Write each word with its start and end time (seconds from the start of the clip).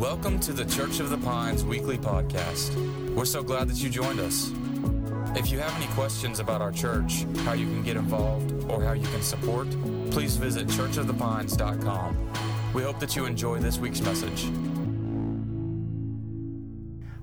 Welcome 0.00 0.40
to 0.40 0.54
the 0.54 0.64
Church 0.64 0.98
of 1.00 1.10
the 1.10 1.18
Pines 1.18 1.62
weekly 1.62 1.98
podcast. 1.98 2.74
We're 3.10 3.26
so 3.26 3.42
glad 3.42 3.68
that 3.68 3.82
you 3.82 3.90
joined 3.90 4.18
us. 4.18 4.50
If 5.36 5.52
you 5.52 5.58
have 5.58 5.76
any 5.76 5.88
questions 5.88 6.40
about 6.40 6.62
our 6.62 6.72
church, 6.72 7.26
how 7.44 7.52
you 7.52 7.66
can 7.66 7.82
get 7.82 7.98
involved, 7.98 8.64
or 8.70 8.82
how 8.82 8.94
you 8.94 9.06
can 9.08 9.20
support, 9.20 9.68
please 10.10 10.38
visit 10.38 10.68
churchofthepines.com. 10.68 12.32
We 12.72 12.82
hope 12.82 12.98
that 12.98 13.14
you 13.14 13.26
enjoy 13.26 13.58
this 13.58 13.76
week's 13.76 14.00
message. 14.00 14.46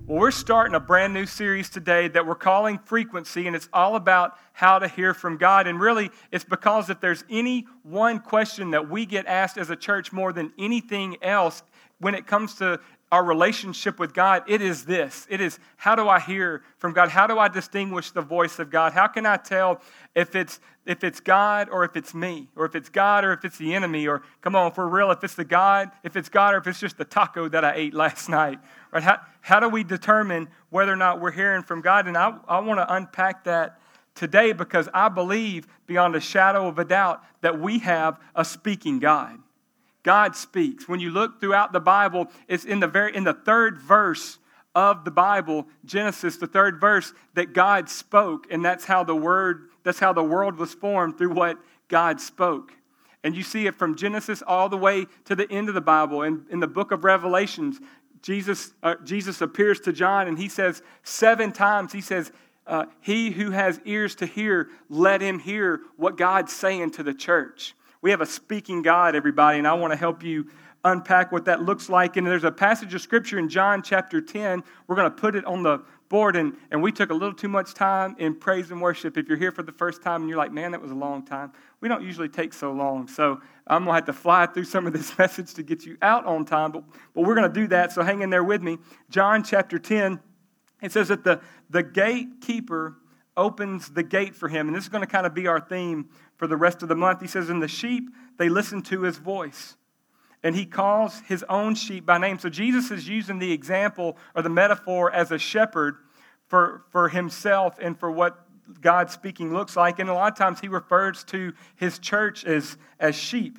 Well, 0.06 0.20
we're 0.20 0.30
starting 0.30 0.76
a 0.76 0.80
brand 0.80 1.12
new 1.12 1.26
series 1.26 1.68
today 1.68 2.06
that 2.06 2.26
we're 2.26 2.36
calling 2.36 2.78
Frequency, 2.78 3.48
and 3.48 3.56
it's 3.56 3.68
all 3.72 3.96
about 3.96 4.38
how 4.52 4.78
to 4.78 4.86
hear 4.86 5.14
from 5.14 5.36
God. 5.36 5.66
And 5.66 5.80
really, 5.80 6.12
it's 6.30 6.44
because 6.44 6.90
if 6.90 7.00
there's 7.00 7.24
any 7.28 7.66
one 7.82 8.20
question 8.20 8.70
that 8.70 8.88
we 8.88 9.04
get 9.04 9.26
asked 9.26 9.58
as 9.58 9.68
a 9.68 9.76
church 9.76 10.12
more 10.12 10.32
than 10.32 10.52
anything 10.58 11.16
else, 11.22 11.64
when 12.00 12.14
it 12.14 12.26
comes 12.26 12.54
to 12.56 12.80
our 13.10 13.24
relationship 13.24 13.98
with 13.98 14.12
God, 14.12 14.42
it 14.46 14.60
is 14.60 14.84
this. 14.84 15.26
It 15.30 15.40
is 15.40 15.58
how 15.76 15.94
do 15.94 16.08
I 16.08 16.20
hear 16.20 16.62
from 16.76 16.92
God? 16.92 17.08
How 17.08 17.26
do 17.26 17.38
I 17.38 17.48
distinguish 17.48 18.10
the 18.10 18.20
voice 18.20 18.58
of 18.58 18.70
God? 18.70 18.92
How 18.92 19.06
can 19.06 19.24
I 19.24 19.38
tell 19.38 19.80
if 20.14 20.36
it's 20.36 20.60
if 20.84 21.04
it's 21.04 21.20
God 21.20 21.68
or 21.70 21.84
if 21.84 21.96
it's 21.96 22.14
me, 22.14 22.48
or 22.56 22.64
if 22.64 22.74
it's 22.74 22.88
God 22.88 23.22
or 23.22 23.32
if 23.32 23.44
it's 23.44 23.58
the 23.58 23.74
enemy, 23.74 24.08
or 24.08 24.22
come 24.40 24.56
on, 24.56 24.72
for 24.72 24.88
real, 24.88 25.10
if 25.10 25.22
it's 25.22 25.34
the 25.34 25.44
God, 25.44 25.90
if 26.02 26.16
it's 26.16 26.30
God 26.30 26.54
or 26.54 26.58
if 26.58 26.66
it's 26.66 26.80
just 26.80 26.96
the 26.96 27.04
taco 27.04 27.48
that 27.48 27.64
I 27.64 27.74
ate 27.74 27.94
last 28.04 28.28
night. 28.28 28.58
Right? 28.90 29.02
How, 29.02 29.20
how 29.40 29.60
do 29.60 29.68
we 29.68 29.84
determine 29.84 30.48
whether 30.70 30.92
or 30.92 30.96
not 30.96 31.20
we're 31.20 31.30
hearing 31.30 31.62
from 31.62 31.82
God? 31.82 32.06
And 32.06 32.16
I, 32.16 32.34
I 32.48 32.60
want 32.60 32.80
to 32.80 32.94
unpack 32.94 33.44
that 33.44 33.78
today 34.14 34.52
because 34.52 34.88
I 34.92 35.08
believe 35.08 35.66
beyond 35.86 36.16
a 36.16 36.20
shadow 36.20 36.66
of 36.66 36.78
a 36.78 36.84
doubt 36.84 37.22
that 37.42 37.60
we 37.60 37.78
have 37.80 38.18
a 38.34 38.44
speaking 38.44 38.98
God. 38.98 39.38
God 40.02 40.36
speaks. 40.36 40.88
When 40.88 41.00
you 41.00 41.10
look 41.10 41.40
throughout 41.40 41.72
the 41.72 41.80
Bible, 41.80 42.28
it's 42.46 42.64
in 42.64 42.80
the 42.80 42.86
very 42.86 43.14
in 43.14 43.24
the 43.24 43.34
third 43.34 43.78
verse 43.78 44.38
of 44.74 45.04
the 45.04 45.10
Bible, 45.10 45.66
Genesis, 45.84 46.36
the 46.36 46.46
third 46.46 46.80
verse, 46.80 47.12
that 47.34 47.52
God 47.52 47.88
spoke, 47.88 48.46
and 48.50 48.64
that's 48.64 48.84
how 48.84 49.02
the 49.02 49.16
word, 49.16 49.70
that's 49.82 49.98
how 49.98 50.12
the 50.12 50.22
world 50.22 50.56
was 50.56 50.72
formed 50.74 51.18
through 51.18 51.34
what 51.34 51.58
God 51.88 52.20
spoke. 52.20 52.72
And 53.24 53.36
you 53.36 53.42
see 53.42 53.66
it 53.66 53.76
from 53.76 53.96
Genesis 53.96 54.42
all 54.46 54.68
the 54.68 54.76
way 54.76 55.06
to 55.24 55.34
the 55.34 55.50
end 55.50 55.68
of 55.68 55.74
the 55.74 55.80
Bible. 55.80 56.22
And 56.22 56.46
in 56.50 56.60
the 56.60 56.68
book 56.68 56.92
of 56.92 57.02
Revelations, 57.02 57.80
Jesus, 58.22 58.72
uh, 58.82 58.94
Jesus 59.04 59.40
appears 59.40 59.80
to 59.80 59.92
John 59.92 60.28
and 60.28 60.38
he 60.38 60.48
says 60.48 60.82
seven 61.02 61.52
times, 61.52 61.92
he 61.92 62.00
says, 62.00 62.30
uh, 62.66 62.84
He 63.00 63.30
who 63.30 63.50
has 63.50 63.80
ears 63.84 64.14
to 64.16 64.26
hear, 64.26 64.68
let 64.88 65.20
him 65.20 65.38
hear 65.40 65.80
what 65.96 66.16
God's 66.16 66.52
saying 66.52 66.92
to 66.92 67.02
the 67.02 67.14
church. 67.14 67.74
We 68.00 68.10
have 68.10 68.20
a 68.20 68.26
speaking 68.26 68.82
God, 68.82 69.14
everybody, 69.16 69.58
and 69.58 69.66
I 69.66 69.74
want 69.74 69.92
to 69.92 69.98
help 69.98 70.22
you 70.22 70.46
unpack 70.84 71.32
what 71.32 71.46
that 71.46 71.62
looks 71.62 71.88
like. 71.88 72.16
And 72.16 72.26
there's 72.26 72.44
a 72.44 72.52
passage 72.52 72.94
of 72.94 73.00
scripture 73.00 73.38
in 73.38 73.48
John 73.48 73.82
chapter 73.82 74.20
10. 74.20 74.62
We're 74.86 74.96
going 74.96 75.10
to 75.10 75.16
put 75.16 75.34
it 75.34 75.44
on 75.44 75.62
the 75.62 75.82
board, 76.08 76.36
and, 76.36 76.56
and 76.70 76.82
we 76.82 76.92
took 76.92 77.10
a 77.10 77.14
little 77.14 77.34
too 77.34 77.48
much 77.48 77.74
time 77.74 78.14
in 78.18 78.34
praise 78.34 78.70
and 78.70 78.80
worship. 78.80 79.18
If 79.18 79.28
you're 79.28 79.36
here 79.36 79.52
for 79.52 79.62
the 79.62 79.72
first 79.72 80.02
time 80.02 80.22
and 80.22 80.30
you're 80.30 80.38
like, 80.38 80.52
man, 80.52 80.70
that 80.72 80.80
was 80.80 80.90
a 80.90 80.94
long 80.94 81.24
time, 81.24 81.52
we 81.80 81.88
don't 81.88 82.02
usually 82.02 82.28
take 82.28 82.52
so 82.52 82.72
long. 82.72 83.08
So 83.08 83.40
I'm 83.66 83.84
going 83.84 83.92
to 83.92 83.94
have 83.94 84.06
to 84.06 84.12
fly 84.12 84.46
through 84.46 84.64
some 84.64 84.86
of 84.86 84.92
this 84.92 85.18
message 85.18 85.54
to 85.54 85.62
get 85.62 85.84
you 85.84 85.98
out 86.00 86.24
on 86.24 86.44
time, 86.44 86.72
but, 86.72 86.84
but 87.14 87.24
we're 87.24 87.34
going 87.34 87.52
to 87.52 87.60
do 87.60 87.66
that. 87.68 87.92
So 87.92 88.02
hang 88.02 88.22
in 88.22 88.30
there 88.30 88.44
with 88.44 88.62
me. 88.62 88.78
John 89.10 89.42
chapter 89.42 89.78
10, 89.78 90.20
it 90.82 90.92
says 90.92 91.08
that 91.08 91.24
the, 91.24 91.40
the 91.68 91.82
gatekeeper 91.82 92.96
opens 93.38 93.88
the 93.88 94.02
gate 94.02 94.34
for 94.34 94.48
him. 94.48 94.66
And 94.66 94.76
this 94.76 94.82
is 94.82 94.90
going 94.90 95.02
to 95.02 95.10
kind 95.10 95.26
of 95.26 95.32
be 95.32 95.46
our 95.46 95.60
theme 95.60 96.10
for 96.36 96.46
the 96.46 96.56
rest 96.56 96.82
of 96.82 96.88
the 96.88 96.94
month. 96.94 97.22
He 97.22 97.26
says, 97.26 97.48
And 97.48 97.62
the 97.62 97.68
sheep, 97.68 98.10
they 98.36 98.50
listen 98.50 98.82
to 98.82 99.02
his 99.02 99.16
voice. 99.16 99.76
And 100.42 100.54
he 100.54 100.66
calls 100.66 101.20
his 101.20 101.44
own 101.48 101.74
sheep 101.74 102.04
by 102.04 102.18
name. 102.18 102.38
So 102.38 102.48
Jesus 102.48 102.90
is 102.90 103.08
using 103.08 103.38
the 103.38 103.52
example 103.52 104.16
or 104.34 104.42
the 104.42 104.50
metaphor 104.50 105.10
as 105.10 105.32
a 105.32 105.38
shepherd 105.38 105.96
for, 106.46 106.84
for 106.90 107.08
himself 107.08 107.76
and 107.80 107.98
for 107.98 108.10
what 108.10 108.44
God 108.80 109.10
speaking 109.10 109.52
looks 109.52 109.76
like. 109.76 109.98
And 109.98 110.10
a 110.10 110.14
lot 110.14 110.32
of 110.32 110.38
times 110.38 110.60
he 110.60 110.68
refers 110.68 111.24
to 111.24 111.52
his 111.76 111.98
church 111.98 112.44
as, 112.44 112.76
as 113.00 113.16
sheep. 113.16 113.58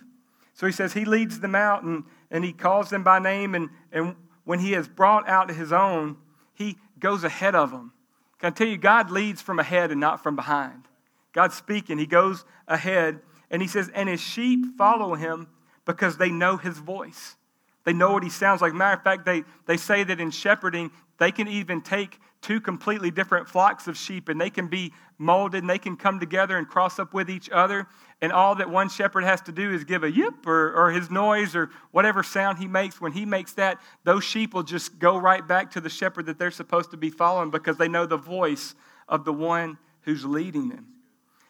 So 0.53 0.65
he 0.65 0.71
says 0.71 0.93
he 0.93 1.05
leads 1.05 1.39
them 1.39 1.55
out 1.55 1.83
and, 1.83 2.03
and 2.29 2.43
he 2.43 2.53
calls 2.53 2.89
them 2.89 3.03
by 3.03 3.19
name. 3.19 3.55
And, 3.55 3.69
and 3.91 4.15
when 4.43 4.59
he 4.59 4.73
has 4.73 4.87
brought 4.87 5.27
out 5.27 5.49
his 5.49 5.73
own, 5.73 6.17
he 6.53 6.77
goes 6.99 7.23
ahead 7.23 7.55
of 7.55 7.71
them. 7.71 7.93
Can 8.39 8.47
I 8.47 8.49
tell 8.51 8.67
you, 8.67 8.77
God 8.77 9.11
leads 9.11 9.41
from 9.41 9.59
ahead 9.59 9.91
and 9.91 9.99
not 9.99 10.23
from 10.23 10.35
behind. 10.35 10.87
God's 11.33 11.55
speaking, 11.55 11.97
He 11.97 12.05
goes 12.05 12.45
ahead, 12.67 13.19
and 13.51 13.61
He 13.61 13.67
says, 13.67 13.89
And 13.93 14.09
His 14.09 14.21
sheep 14.21 14.77
follow 14.77 15.15
Him 15.15 15.47
because 15.85 16.17
they 16.17 16.29
know 16.29 16.57
His 16.57 16.77
voice. 16.77 17.35
They 17.83 17.93
know 17.93 18.13
what 18.13 18.23
He 18.23 18.29
sounds 18.29 18.61
like. 18.61 18.73
Matter 18.73 18.97
of 18.97 19.03
fact, 19.03 19.25
they, 19.25 19.43
they 19.65 19.77
say 19.77 20.03
that 20.03 20.19
in 20.19 20.31
shepherding, 20.31 20.91
they 21.17 21.31
can 21.31 21.47
even 21.47 21.81
take 21.81 22.19
two 22.41 22.61
completely 22.61 23.11
different 23.11 23.47
flocks 23.47 23.87
of 23.87 23.97
sheep 23.97 24.29
and 24.29 24.39
they 24.39 24.49
can 24.49 24.67
be 24.67 24.93
molded 25.17 25.61
and 25.61 25.69
they 25.69 25.77
can 25.77 25.97
come 25.97 26.19
together 26.19 26.57
and 26.57 26.67
cross 26.67 26.99
up 26.99 27.13
with 27.13 27.29
each 27.29 27.49
other. 27.49 27.87
And 28.21 28.31
all 28.31 28.55
that 28.55 28.69
one 28.69 28.89
shepherd 28.89 29.23
has 29.23 29.41
to 29.41 29.51
do 29.51 29.73
is 29.73 29.83
give 29.83 30.03
a 30.03 30.11
yip 30.11 30.45
or, 30.47 30.73
or 30.73 30.91
his 30.91 31.09
noise 31.09 31.55
or 31.55 31.69
whatever 31.91 32.23
sound 32.23 32.57
he 32.57 32.67
makes. 32.67 33.01
When 33.01 33.11
he 33.11 33.25
makes 33.25 33.53
that, 33.53 33.79
those 34.03 34.23
sheep 34.23 34.53
will 34.53 34.63
just 34.63 34.99
go 34.99 35.17
right 35.17 35.45
back 35.45 35.71
to 35.71 35.81
the 35.81 35.89
shepherd 35.89 36.25
that 36.27 36.39
they're 36.39 36.51
supposed 36.51 36.91
to 36.91 36.97
be 36.97 37.09
following 37.09 37.51
because 37.51 37.77
they 37.77 37.87
know 37.87 38.05
the 38.05 38.17
voice 38.17 38.75
of 39.07 39.25
the 39.25 39.33
one 39.33 39.77
who's 40.01 40.25
leading 40.25 40.69
them. 40.69 40.87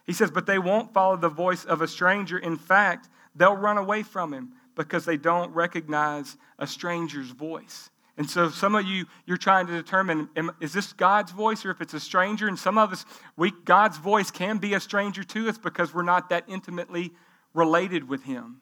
He 0.06 0.14
says, 0.14 0.32
but 0.32 0.48
they 0.48 0.58
won't 0.58 0.92
follow 0.92 1.18
the 1.18 1.30
voice 1.30 1.66
of 1.66 1.82
a 1.82 1.88
stranger. 1.88 2.40
In 2.40 2.58
fact, 2.58 3.10
they'll 3.36 3.56
run 3.56 3.78
away 3.78 4.02
from 4.02 4.34
him 4.34 4.54
because 4.76 5.06
they 5.06 5.18
don't 5.18 5.54
recognize 5.54 6.36
a 6.58 6.66
stranger's 6.66 7.30
voice. 7.30 7.90
And 8.20 8.30
so 8.30 8.50
some 8.50 8.76
of 8.76 8.86
you, 8.86 9.06
you're 9.26 9.38
trying 9.38 9.66
to 9.68 9.72
determine, 9.72 10.28
is 10.60 10.74
this 10.74 10.92
God's 10.92 11.32
voice 11.32 11.66
or 11.66 11.72
if 11.72 11.80
it's 11.80 11.94
a 11.94 12.02
stranger? 12.02 12.50
And 12.50 12.60
some 12.60 12.78
of 12.78 12.92
us, 12.92 13.06
we, 13.38 13.54
God's 13.64 13.98
voice 13.98 14.30
can 14.30 14.58
be 14.58 14.74
a 14.74 14.80
stranger 14.82 15.24
to 15.24 15.48
us 15.48 15.58
because 15.58 15.94
we're 15.94 16.04
not 16.04 16.28
that 16.30 16.44
intimately 16.50 17.14
related 17.54 18.10
with 18.10 18.24
him. 18.24 18.60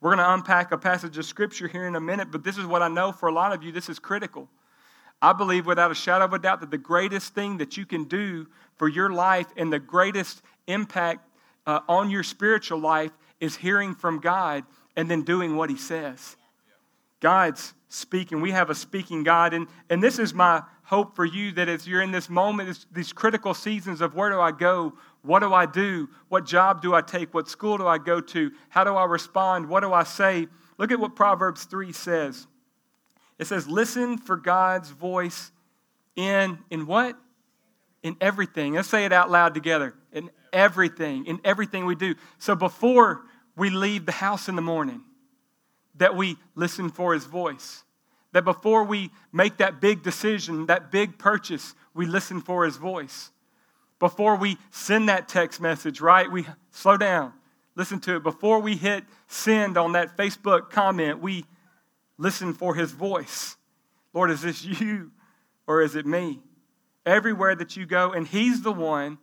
We're 0.00 0.14
going 0.14 0.24
to 0.24 0.32
unpack 0.32 0.70
a 0.70 0.78
passage 0.78 1.18
of 1.18 1.24
scripture 1.24 1.66
here 1.66 1.88
in 1.88 1.96
a 1.96 2.00
minute, 2.00 2.28
but 2.30 2.44
this 2.44 2.56
is 2.56 2.64
what 2.64 2.82
I 2.82 2.88
know 2.88 3.10
for 3.10 3.28
a 3.28 3.32
lot 3.32 3.52
of 3.52 3.64
you, 3.64 3.72
this 3.72 3.88
is 3.88 3.98
critical. 3.98 4.48
I 5.20 5.32
believe 5.32 5.66
without 5.66 5.90
a 5.90 5.94
shadow 5.94 6.26
of 6.26 6.32
a 6.32 6.38
doubt 6.38 6.60
that 6.60 6.70
the 6.70 6.78
greatest 6.78 7.34
thing 7.34 7.58
that 7.58 7.76
you 7.76 7.84
can 7.84 8.04
do 8.04 8.46
for 8.76 8.88
your 8.88 9.12
life 9.12 9.48
and 9.56 9.72
the 9.72 9.80
greatest 9.80 10.40
impact 10.68 11.28
uh, 11.66 11.80
on 11.88 12.10
your 12.10 12.22
spiritual 12.22 12.78
life 12.78 13.10
is 13.40 13.56
hearing 13.56 13.96
from 13.96 14.20
God 14.20 14.62
and 14.94 15.10
then 15.10 15.22
doing 15.22 15.56
what 15.56 15.68
He 15.68 15.76
says. 15.76 16.36
God's 17.18 17.74
speaking. 17.90 18.40
We 18.40 18.52
have 18.52 18.70
a 18.70 18.74
speaking 18.74 19.24
God. 19.24 19.52
And, 19.52 19.66
and 19.90 20.02
this 20.02 20.18
is 20.18 20.32
my 20.32 20.62
hope 20.84 21.14
for 21.14 21.24
you 21.24 21.52
that 21.52 21.68
as 21.68 21.86
you're 21.86 22.02
in 22.02 22.12
this 22.12 22.30
moment, 22.30 22.86
these 22.92 23.12
critical 23.12 23.52
seasons 23.52 24.00
of 24.00 24.14
where 24.14 24.30
do 24.30 24.40
I 24.40 24.52
go? 24.52 24.94
What 25.22 25.40
do 25.40 25.52
I 25.52 25.66
do? 25.66 26.08
What 26.28 26.46
job 26.46 26.82
do 26.82 26.94
I 26.94 27.02
take? 27.02 27.34
What 27.34 27.48
school 27.48 27.76
do 27.76 27.86
I 27.86 27.98
go 27.98 28.20
to? 28.20 28.52
How 28.68 28.84
do 28.84 28.94
I 28.94 29.04
respond? 29.04 29.68
What 29.68 29.80
do 29.80 29.92
I 29.92 30.04
say? 30.04 30.46
Look 30.78 30.92
at 30.92 31.00
what 31.00 31.16
Proverbs 31.16 31.64
3 31.64 31.92
says. 31.92 32.46
It 33.38 33.46
says, 33.46 33.66
listen 33.68 34.18
for 34.18 34.36
God's 34.36 34.90
voice 34.90 35.50
in, 36.14 36.58
in 36.70 36.86
what? 36.86 37.18
In 38.04 38.16
everything. 38.20 38.74
Let's 38.74 38.88
say 38.88 39.04
it 39.04 39.12
out 39.12 39.30
loud 39.30 39.52
together. 39.52 39.94
In 40.12 40.30
everything. 40.52 41.26
In 41.26 41.40
everything 41.44 41.86
we 41.86 41.96
do. 41.96 42.14
So 42.38 42.54
before 42.54 43.22
we 43.56 43.68
leave 43.68 44.06
the 44.06 44.12
house 44.12 44.48
in 44.48 44.54
the 44.54 44.62
morning, 44.62 45.02
that 46.00 46.16
we 46.16 46.36
listen 46.56 46.90
for 46.90 47.14
his 47.14 47.24
voice. 47.24 47.84
That 48.32 48.44
before 48.44 48.82
we 48.82 49.10
make 49.32 49.58
that 49.58 49.80
big 49.80 50.02
decision, 50.02 50.66
that 50.66 50.90
big 50.90 51.18
purchase, 51.18 51.74
we 51.94 52.06
listen 52.06 52.40
for 52.40 52.64
his 52.64 52.76
voice. 52.76 53.30
Before 54.00 54.34
we 54.34 54.58
send 54.72 55.08
that 55.08 55.28
text 55.28 55.60
message, 55.60 56.00
right? 56.00 56.30
We 56.30 56.46
slow 56.72 56.96
down, 56.96 57.32
listen 57.76 58.00
to 58.00 58.16
it. 58.16 58.24
Before 58.24 58.58
we 58.58 58.76
hit 58.76 59.04
send 59.28 59.78
on 59.78 59.92
that 59.92 60.16
Facebook 60.16 60.70
comment, 60.70 61.22
we 61.22 61.44
Listen 62.20 62.52
for 62.52 62.74
his 62.74 62.92
voice. 62.92 63.56
Lord, 64.12 64.30
is 64.30 64.42
this 64.42 64.62
you 64.80 65.10
or 65.66 65.80
is 65.80 65.96
it 65.96 66.06
me? 66.06 66.40
Everywhere 67.06 67.54
that 67.54 67.78
you 67.78 67.86
go, 67.86 68.12
and 68.12 68.28
he's 68.28 68.60
the 68.60 68.72
one 68.72 69.16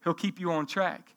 who'll 0.00 0.14
keep 0.14 0.40
you 0.40 0.50
on 0.50 0.66
track. 0.66 1.14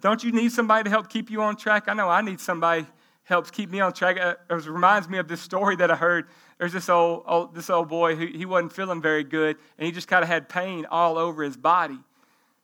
Don't 0.00 0.22
you 0.24 0.32
need 0.32 0.50
somebody 0.50 0.84
to 0.84 0.90
help 0.90 1.08
keep 1.08 1.30
you 1.30 1.42
on 1.42 1.56
track? 1.56 1.84
I 1.86 1.94
know 1.94 2.08
I 2.08 2.22
need 2.22 2.40
somebody 2.40 2.86
helps 3.24 3.50
keep 3.50 3.70
me 3.70 3.80
on 3.80 3.92
track. 3.92 4.18
Uh, 4.20 4.34
it 4.50 4.66
reminds 4.66 5.08
me 5.08 5.18
of 5.18 5.28
this 5.28 5.40
story 5.40 5.76
that 5.76 5.90
I 5.90 5.96
heard. 5.96 6.26
There's 6.58 6.72
this 6.72 6.88
old, 6.88 7.24
old 7.26 7.54
this 7.54 7.68
old 7.68 7.88
boy 7.88 8.14
who 8.14 8.26
he 8.26 8.46
wasn't 8.46 8.72
feeling 8.72 9.02
very 9.02 9.24
good, 9.24 9.56
and 9.78 9.86
he 9.86 9.92
just 9.92 10.08
kind 10.08 10.22
of 10.22 10.28
had 10.28 10.48
pain 10.48 10.86
all 10.90 11.18
over 11.18 11.42
his 11.42 11.56
body. 11.56 11.98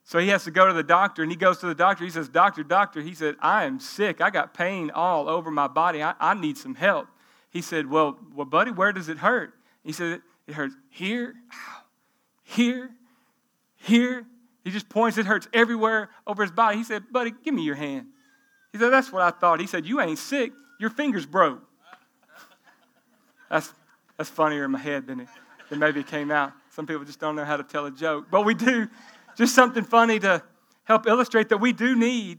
So 0.04 0.18
he 0.18 0.28
has 0.28 0.44
to 0.44 0.50
go 0.50 0.66
to 0.66 0.72
the 0.72 0.82
doctor, 0.82 1.22
and 1.22 1.30
he 1.30 1.36
goes 1.36 1.58
to 1.58 1.66
the 1.66 1.74
doctor. 1.74 2.04
He 2.04 2.10
says, 2.10 2.28
"Doctor, 2.28 2.62
doctor," 2.62 3.00
he 3.00 3.14
said, 3.14 3.36
"I 3.40 3.64
am 3.64 3.80
sick. 3.80 4.20
I 4.20 4.30
got 4.30 4.54
pain 4.54 4.90
all 4.90 5.28
over 5.28 5.50
my 5.50 5.68
body. 5.68 6.02
I, 6.02 6.14
I 6.20 6.34
need 6.34 6.56
some 6.56 6.74
help." 6.74 7.08
He 7.50 7.62
said, 7.62 7.90
Well, 7.90 8.18
well, 8.34 8.46
buddy, 8.46 8.70
where 8.70 8.92
does 8.92 9.08
it 9.08 9.18
hurt? 9.18 9.54
He 9.82 9.92
said, 9.92 10.22
It 10.46 10.54
hurts 10.54 10.74
here, 10.88 11.34
here, 12.42 12.90
here. 13.76 14.26
He 14.64 14.70
just 14.70 14.88
points, 14.88 15.18
it 15.18 15.26
hurts 15.26 15.48
everywhere 15.52 16.10
over 16.26 16.42
his 16.42 16.52
body. 16.52 16.78
He 16.78 16.84
said, 16.84 17.04
Buddy, 17.10 17.32
give 17.44 17.54
me 17.54 17.62
your 17.62 17.74
hand. 17.74 18.06
He 18.72 18.78
said, 18.78 18.90
That's 18.90 19.12
what 19.12 19.22
I 19.22 19.30
thought. 19.30 19.60
He 19.60 19.66
said, 19.66 19.86
You 19.86 20.00
ain't 20.00 20.18
sick, 20.18 20.52
your 20.78 20.90
fingers 20.90 21.26
broke. 21.26 21.62
That's, 23.50 23.72
that's 24.16 24.30
funnier 24.30 24.64
in 24.64 24.70
my 24.70 24.78
head 24.78 25.06
than, 25.06 25.20
it, 25.20 25.28
than 25.68 25.80
maybe 25.80 26.00
it 26.00 26.06
came 26.06 26.30
out. 26.30 26.52
Some 26.70 26.86
people 26.86 27.04
just 27.04 27.18
don't 27.18 27.34
know 27.34 27.44
how 27.44 27.56
to 27.56 27.64
tell 27.64 27.86
a 27.86 27.90
joke. 27.90 28.26
But 28.30 28.44
we 28.44 28.54
do. 28.54 28.88
Just 29.36 29.54
something 29.54 29.84
funny 29.84 30.18
to 30.20 30.42
help 30.84 31.06
illustrate 31.06 31.48
that 31.48 31.58
we 31.58 31.72
do 31.72 31.96
need, 31.96 32.38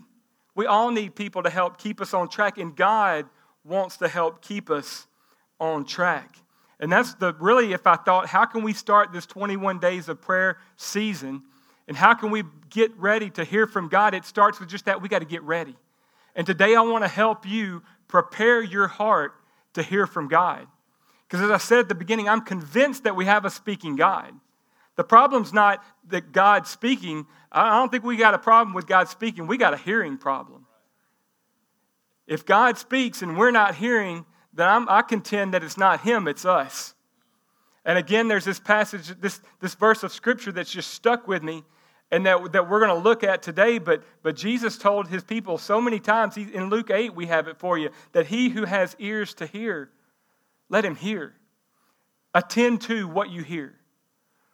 we 0.56 0.66
all 0.66 0.92
need 0.92 1.16
people 1.16 1.44
to 1.44 1.50
help 1.50 1.78
keep 1.78 2.02
us 2.02 2.14
on 2.14 2.30
track, 2.30 2.58
and 2.58 2.76
God 2.76 3.26
wants 3.64 3.98
to 3.98 4.08
help 4.08 4.42
keep 4.42 4.70
us 4.70 5.08
on 5.60 5.86
track. 5.86 6.36
And 6.80 6.92
that's 6.92 7.14
the 7.14 7.34
really, 7.40 7.74
if 7.74 7.86
I 7.86 7.96
thought, 7.96 8.28
how 8.28 8.46
can 8.46 8.64
we 8.64 8.74
start 8.74 9.14
this 9.14 9.26
21 9.26 9.80
days 9.80 10.10
of 10.10 10.20
prayer 10.20 10.58
season? 10.78 11.44
And 11.88 11.96
how 11.96 12.14
can 12.14 12.32
we 12.32 12.44
get 12.70 12.92
ready 12.98 13.30
to 13.32 13.44
hear 13.44 13.68
from 13.68 13.88
God? 13.88 14.14
It 14.14 14.26
starts 14.26 14.60
with 14.60 14.70
just 14.70 14.86
that 14.86 15.02
we 15.02 15.08
got 15.08 15.20
to 15.20 15.26
get 15.26 15.44
ready. 15.44 15.76
And 16.36 16.48
today 16.48 16.76
I 16.76 16.82
want 16.82 17.04
to 17.04 17.08
help 17.08 17.46
you 17.46 17.84
prepare 18.08 18.62
your 18.62 18.88
heart 18.88 19.34
to 19.74 19.84
hear 19.84 20.06
from 20.08 20.28
God. 20.28 20.68
Because 21.28 21.44
as 21.44 21.52
I 21.52 21.58
said 21.58 21.80
at 21.80 21.90
the 21.90 21.96
beginning, 21.96 22.28
I'm 22.28 22.42
convinced 22.42 23.04
that 23.06 23.16
we 23.16 23.26
have 23.26 23.46
a 23.46 23.50
speaking 23.50 23.96
God. 23.96 24.34
The 24.98 25.04
problem's 25.04 25.54
not 25.54 25.84
that 26.10 26.32
God's 26.32 26.70
speaking. 26.70 27.26
I 27.52 27.70
don't 27.80 27.90
think 27.90 28.04
we 28.04 28.18
got 28.18 28.34
a 28.34 28.40
problem 28.40 28.74
with 28.74 28.86
God 28.86 29.08
speaking. 29.08 29.48
We 29.48 29.58
got 29.58 29.74
a 29.74 29.78
hearing 29.78 30.18
problem. 30.18 30.66
If 32.28 32.46
God 32.46 32.78
speaks 32.78 33.22
and 33.22 33.38
we're 33.38 33.52
not 33.52 33.76
hearing, 33.76 34.26
then 34.54 34.68
I'm, 34.68 34.90
i 34.90 35.02
contend 35.02 35.54
that 35.54 35.64
it's 35.64 35.78
not 35.78 36.02
Him, 36.02 36.28
it's 36.28 36.46
us. 36.46 36.94
And 37.84 37.98
again, 37.98 38.28
there's 38.28 38.46
this 38.46 38.60
passage, 38.60 39.08
this, 39.20 39.42
this 39.60 39.74
verse 39.74 40.04
of 40.04 40.12
Scripture 40.12 40.52
that's 40.52 40.72
just 40.72 40.92
stuck 40.92 41.28
with 41.28 41.42
me 41.42 41.64
and 42.12 42.26
that, 42.26 42.52
that 42.52 42.70
we're 42.70 42.80
going 42.80 42.96
to 42.96 43.04
look 43.04 43.24
at 43.24 43.42
today. 43.42 43.80
But, 43.80 44.04
but 44.22 44.36
Jesus 44.36 44.78
told 44.78 45.08
His 45.08 45.24
people 45.24 45.58
so 45.58 45.80
many 45.80 46.00
times, 46.00 46.36
he, 46.36 46.44
in 46.44 46.70
Luke 46.70 46.92
8, 46.92 47.16
we 47.16 47.28
have 47.28 47.48
it 47.48 47.58
for 47.58 47.78
you, 47.78 47.90
that 48.12 48.28
he 48.28 48.50
who 48.50 48.66
has 48.66 48.96
ears 49.00 49.34
to 49.36 49.46
hear, 49.46 49.90
let 50.70 50.86
him 50.86 50.96
hear. 50.96 51.36
Attend 52.34 52.82
to 52.82 53.08
what 53.08 53.30
you 53.30 53.44
hear. 53.44 53.76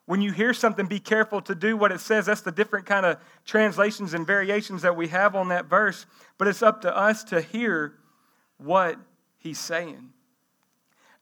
When 0.05 0.21
you 0.21 0.31
hear 0.31 0.53
something, 0.53 0.85
be 0.85 0.99
careful 0.99 1.41
to 1.41 1.53
do 1.53 1.75
what 1.75 1.91
it 1.91 1.99
says. 1.99 2.27
That's 2.27 2.41
the 2.41 2.51
different 2.51 2.85
kind 2.85 3.05
of 3.05 3.17
translations 3.45 4.13
and 4.13 4.25
variations 4.25 4.83
that 4.83 4.95
we 4.95 5.09
have 5.09 5.35
on 5.35 5.49
that 5.49 5.65
verse. 5.65 6.05
But 6.37 6.47
it's 6.47 6.63
up 6.63 6.81
to 6.81 6.95
us 6.95 7.25
to 7.25 7.41
hear 7.41 7.93
what 8.57 8.97
he's 9.37 9.59
saying. 9.59 10.13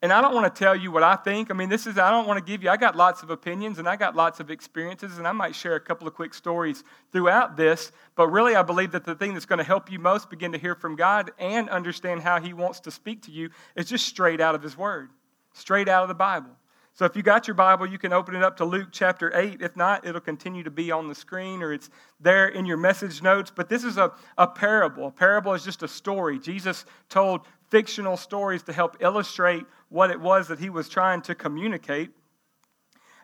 And 0.05 0.13
I 0.13 0.21
don't 0.21 0.35
want 0.35 0.53
to 0.53 0.63
tell 0.63 0.75
you 0.75 0.91
what 0.91 1.01
I 1.01 1.15
think. 1.15 1.49
I 1.49 1.55
mean, 1.55 1.67
this 1.67 1.87
is, 1.87 1.97
I 1.97 2.11
don't 2.11 2.27
want 2.27 2.37
to 2.37 2.45
give 2.45 2.61
you, 2.61 2.69
I 2.69 2.77
got 2.77 2.95
lots 2.95 3.23
of 3.23 3.31
opinions 3.31 3.79
and 3.79 3.89
I 3.89 3.95
got 3.95 4.15
lots 4.15 4.39
of 4.39 4.51
experiences, 4.51 5.17
and 5.17 5.27
I 5.27 5.31
might 5.31 5.55
share 5.55 5.73
a 5.73 5.79
couple 5.79 6.07
of 6.07 6.13
quick 6.13 6.35
stories 6.35 6.83
throughout 7.11 7.57
this. 7.57 7.91
But 8.13 8.27
really, 8.27 8.55
I 8.55 8.61
believe 8.61 8.91
that 8.91 9.03
the 9.03 9.15
thing 9.15 9.33
that's 9.33 9.47
going 9.47 9.57
to 9.57 9.65
help 9.65 9.91
you 9.91 9.97
most 9.97 10.29
begin 10.29 10.51
to 10.51 10.59
hear 10.59 10.75
from 10.75 10.95
God 10.95 11.31
and 11.39 11.67
understand 11.69 12.21
how 12.21 12.39
He 12.39 12.53
wants 12.53 12.81
to 12.81 12.91
speak 12.91 13.23
to 13.23 13.31
you 13.31 13.49
is 13.75 13.89
just 13.89 14.05
straight 14.05 14.39
out 14.39 14.53
of 14.53 14.61
His 14.61 14.77
Word, 14.77 15.09
straight 15.53 15.89
out 15.89 16.03
of 16.03 16.07
the 16.07 16.13
Bible. 16.13 16.51
So 16.93 17.03
if 17.03 17.13
you 17.13 17.23
got 17.23 17.45
your 17.45 17.55
Bible, 17.55 17.85
you 17.85 17.97
can 17.97 18.13
open 18.13 18.35
it 18.35 18.43
up 18.43 18.55
to 18.57 18.63
Luke 18.63 18.87
chapter 18.91 19.35
8. 19.35 19.61
If 19.61 19.75
not, 19.75 20.07
it'll 20.07 20.21
continue 20.21 20.63
to 20.63 20.71
be 20.71 20.91
on 20.91 21.09
the 21.09 21.15
screen 21.15 21.61
or 21.61 21.73
it's 21.73 21.89
there 22.21 22.47
in 22.47 22.65
your 22.65 22.77
message 22.77 23.21
notes. 23.21 23.51
But 23.53 23.67
this 23.67 23.83
is 23.83 23.97
a, 23.97 24.13
a 24.37 24.47
parable. 24.47 25.07
A 25.07 25.11
parable 25.11 25.53
is 25.53 25.65
just 25.65 25.83
a 25.83 25.89
story. 25.89 26.39
Jesus 26.39 26.85
told 27.09 27.41
fictional 27.69 28.17
stories 28.17 28.63
to 28.63 28.73
help 28.73 28.97
illustrate 28.99 29.65
what 29.89 30.11
it 30.11 30.19
was 30.19 30.47
that 30.47 30.59
he 30.59 30.69
was 30.69 30.89
trying 30.89 31.21
to 31.23 31.35
communicate. 31.35 32.09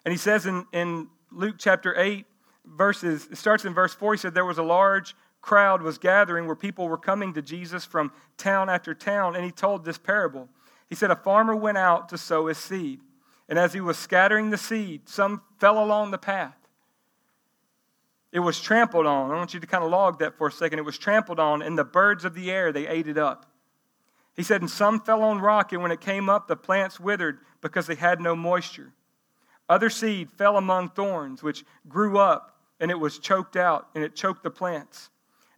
And 0.06 0.12
he 0.12 0.18
says 0.18 0.46
in, 0.46 0.66
in 0.72 1.08
Luke 1.32 1.56
chapter 1.58 1.98
8, 1.98 2.26
verses, 2.66 3.28
it 3.32 3.38
starts 3.38 3.66
in 3.66 3.74
verse 3.74 3.94
4, 3.94 4.14
he 4.14 4.18
said, 4.18 4.34
There 4.34 4.46
was 4.46 4.58
a 4.58 4.64
large 4.64 5.16
crowd 5.42 5.82
was 5.82 5.98
gathering 5.98 6.46
where 6.46 6.56
people 6.56 6.88
were 6.88 6.98
coming 6.98 7.34
to 7.34 7.42
Jesus 7.42 7.84
from 7.84 8.12
town 8.38 8.70
after 8.70 8.94
town, 8.94 9.36
and 9.36 9.44
he 9.44 9.52
told 9.52 9.84
this 9.84 9.98
parable. 9.98 10.48
He 10.88 10.96
said, 10.96 11.12
A 11.12 11.16
farmer 11.16 11.56
went 11.56 11.78
out 11.78 12.10
to 12.10 12.18
sow 12.18 12.48
his 12.48 12.58
seed. 12.58 13.00
And 13.50 13.60
as 13.60 13.74
he 13.74 13.82
was 13.82 13.98
scattering 13.98 14.50
the 14.50 14.58
seed, 14.58 15.10
some 15.10 15.42
fell 15.60 15.84
along 15.84 16.12
the 16.12 16.18
path. 16.18 16.56
It 18.32 18.40
was 18.40 18.62
trampled 18.62 19.06
on. 19.06 19.32
I 19.32 19.36
want 19.36 19.54
you 19.54 19.60
to 19.60 19.68
kind 19.68 19.84
of 19.84 19.90
log 19.90 20.20
that 20.20 20.38
for 20.38 20.48
a 20.48 20.52
second. 20.52 20.80
It 20.80 20.86
was 20.86 20.98
trampled 20.98 21.40
on, 21.40 21.62
and 21.62 21.78
the 21.78 21.84
birds 21.84 22.24
of 22.24 22.34
the 22.34 22.50
air, 22.50 22.72
they 22.72 22.88
ate 22.88 23.08
it 23.08 23.18
up. 23.18 23.51
He 24.42 24.44
said, 24.44 24.62
And 24.62 24.72
some 24.72 25.00
fell 25.00 25.22
on 25.22 25.38
rock, 25.38 25.72
and 25.72 25.84
when 25.84 25.92
it 25.92 26.02
came 26.02 26.28
up, 26.28 26.48
the 26.48 26.56
plants 26.56 27.00
withered 27.00 27.38
because 27.62 27.86
they 27.86 27.94
had 27.94 28.20
no 28.20 28.36
moisture. 28.36 28.92
Other 29.70 29.92
seed 29.92 30.32
fell 30.32 30.58
among 30.58 30.90
thorns, 30.90 31.44
which 31.44 31.64
grew 31.88 32.18
up, 32.18 32.58
and 32.80 32.90
it 32.90 33.00
was 33.00 33.20
choked 33.20 33.56
out, 33.56 33.90
and 33.94 34.04
it 34.04 34.16
choked 34.16 34.42
the 34.42 34.50
plants. 34.50 35.12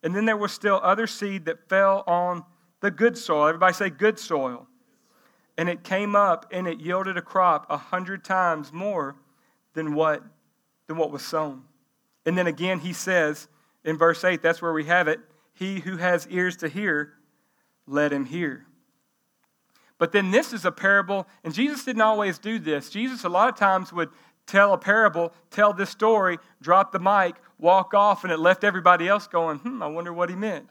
And 0.04 0.14
then 0.14 0.26
there 0.26 0.36
was 0.36 0.52
still 0.52 0.82
other 0.84 1.08
seed 1.08 1.46
that 1.46 1.70
fell 1.70 2.04
on 2.08 2.44
the 2.82 2.92
good 2.92 3.18
soil. 3.18 3.48
Everybody 3.48 3.74
say 3.74 3.90
good 3.90 4.20
soil. 4.20 4.68
And 5.58 5.70
it 5.70 5.86
came 5.86 6.14
up 6.14 6.48
and 6.52 6.68
it 6.68 6.82
yielded 6.82 7.16
a 7.16 7.22
crop 7.22 7.66
a 7.70 7.78
hundred 7.78 8.26
times 8.26 8.74
more 8.74 9.16
than 9.76 9.94
what, 9.94 10.24
than 10.88 10.98
what 10.98 11.10
was 11.10 11.22
sown. 11.22 11.62
And 12.26 12.38
then 12.38 12.48
again, 12.48 12.80
he 12.80 12.92
says 12.92 13.48
in 13.86 13.98
verse 13.98 14.26
8, 14.26 14.42
that's 14.42 14.62
where 14.62 14.74
we 14.74 14.84
have 14.84 15.08
it 15.08 15.22
He 15.54 15.80
who 15.80 15.96
has 15.96 16.28
ears 16.30 16.58
to 16.58 16.68
hear, 16.68 17.14
let 17.88 18.12
him 18.12 18.26
hear. 18.26 18.66
But 20.04 20.12
then 20.12 20.32
this 20.32 20.52
is 20.52 20.66
a 20.66 20.72
parable, 20.74 21.30
and 21.46 21.54
Jesus 21.54 21.86
didn't 21.86 22.02
always 22.02 22.38
do 22.38 22.60
this. 22.60 22.90
Jesus, 22.90 23.24
a 23.24 23.30
lot 23.30 23.48
of 23.48 23.56
times, 23.56 23.94
would 23.94 24.10
tell 24.46 24.74
a 24.74 24.78
parable, 24.78 25.32
tell 25.50 25.72
this 25.72 25.92
story, 25.92 26.40
drop 26.62 26.92
the 26.92 27.00
mic, 27.00 27.36
walk 27.58 27.94
off, 27.94 28.26
and 28.26 28.34
it 28.34 28.38
left 28.38 28.66
everybody 28.66 29.08
else 29.08 29.28
going, 29.28 29.60
hmm, 29.60 29.82
I 29.82 29.88
wonder 29.88 30.12
what 30.12 30.30
he 30.30 30.36
meant. 30.36 30.68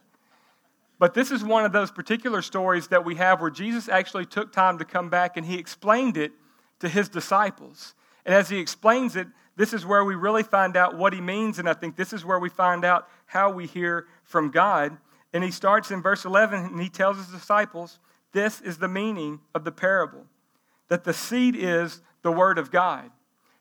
But 0.99 1.14
this 1.14 1.31
is 1.31 1.43
one 1.43 1.64
of 1.64 1.73
those 1.73 1.90
particular 1.90 2.43
stories 2.43 2.88
that 2.88 3.06
we 3.06 3.14
have 3.14 3.40
where 3.40 3.49
Jesus 3.49 3.88
actually 3.88 4.26
took 4.26 4.52
time 4.52 4.76
to 4.76 4.84
come 4.84 5.08
back 5.08 5.38
and 5.38 5.46
he 5.46 5.56
explained 5.56 6.19
it 6.19 6.32
to 6.81 6.88
his 6.90 7.08
disciples. 7.08 7.94
And 8.26 8.35
as 8.35 8.50
he 8.50 8.58
explains 8.58 9.17
it, 9.17 9.28
this 9.56 9.73
is 9.73 9.87
where 9.87 10.05
we 10.05 10.14
really 10.14 10.43
find 10.43 10.76
out 10.76 10.99
what 10.99 11.14
he 11.14 11.23
means. 11.23 11.58
And 11.58 11.70
I 11.70 11.73
think 11.73 11.96
this 11.96 12.12
is 12.12 12.23
where 12.23 12.38
we 12.38 12.50
find 12.50 12.85
out 12.85 13.08
how 13.25 13.50
we 13.50 13.67
hear 13.67 14.08
from 14.25 14.50
God. 14.50 14.99
And 15.32 15.43
he 15.43 15.50
starts 15.50 15.90
in 15.90 16.02
verse 16.02 16.26
11 16.26 16.67
and 16.67 16.82
he 16.82 16.90
tells 16.90 17.17
his 17.17 17.28
disciples, 17.28 17.99
This 18.32 18.61
is 18.61 18.79
the 18.79 18.88
meaning 18.88 19.40
of 19.55 19.64
the 19.64 19.73
parable 19.73 20.26
that 20.88 21.05
the 21.05 21.14
seed 21.14 21.56
is 21.56 22.02
the 22.20 22.31
word 22.31 22.58
of 22.58 22.70
God. 22.70 23.11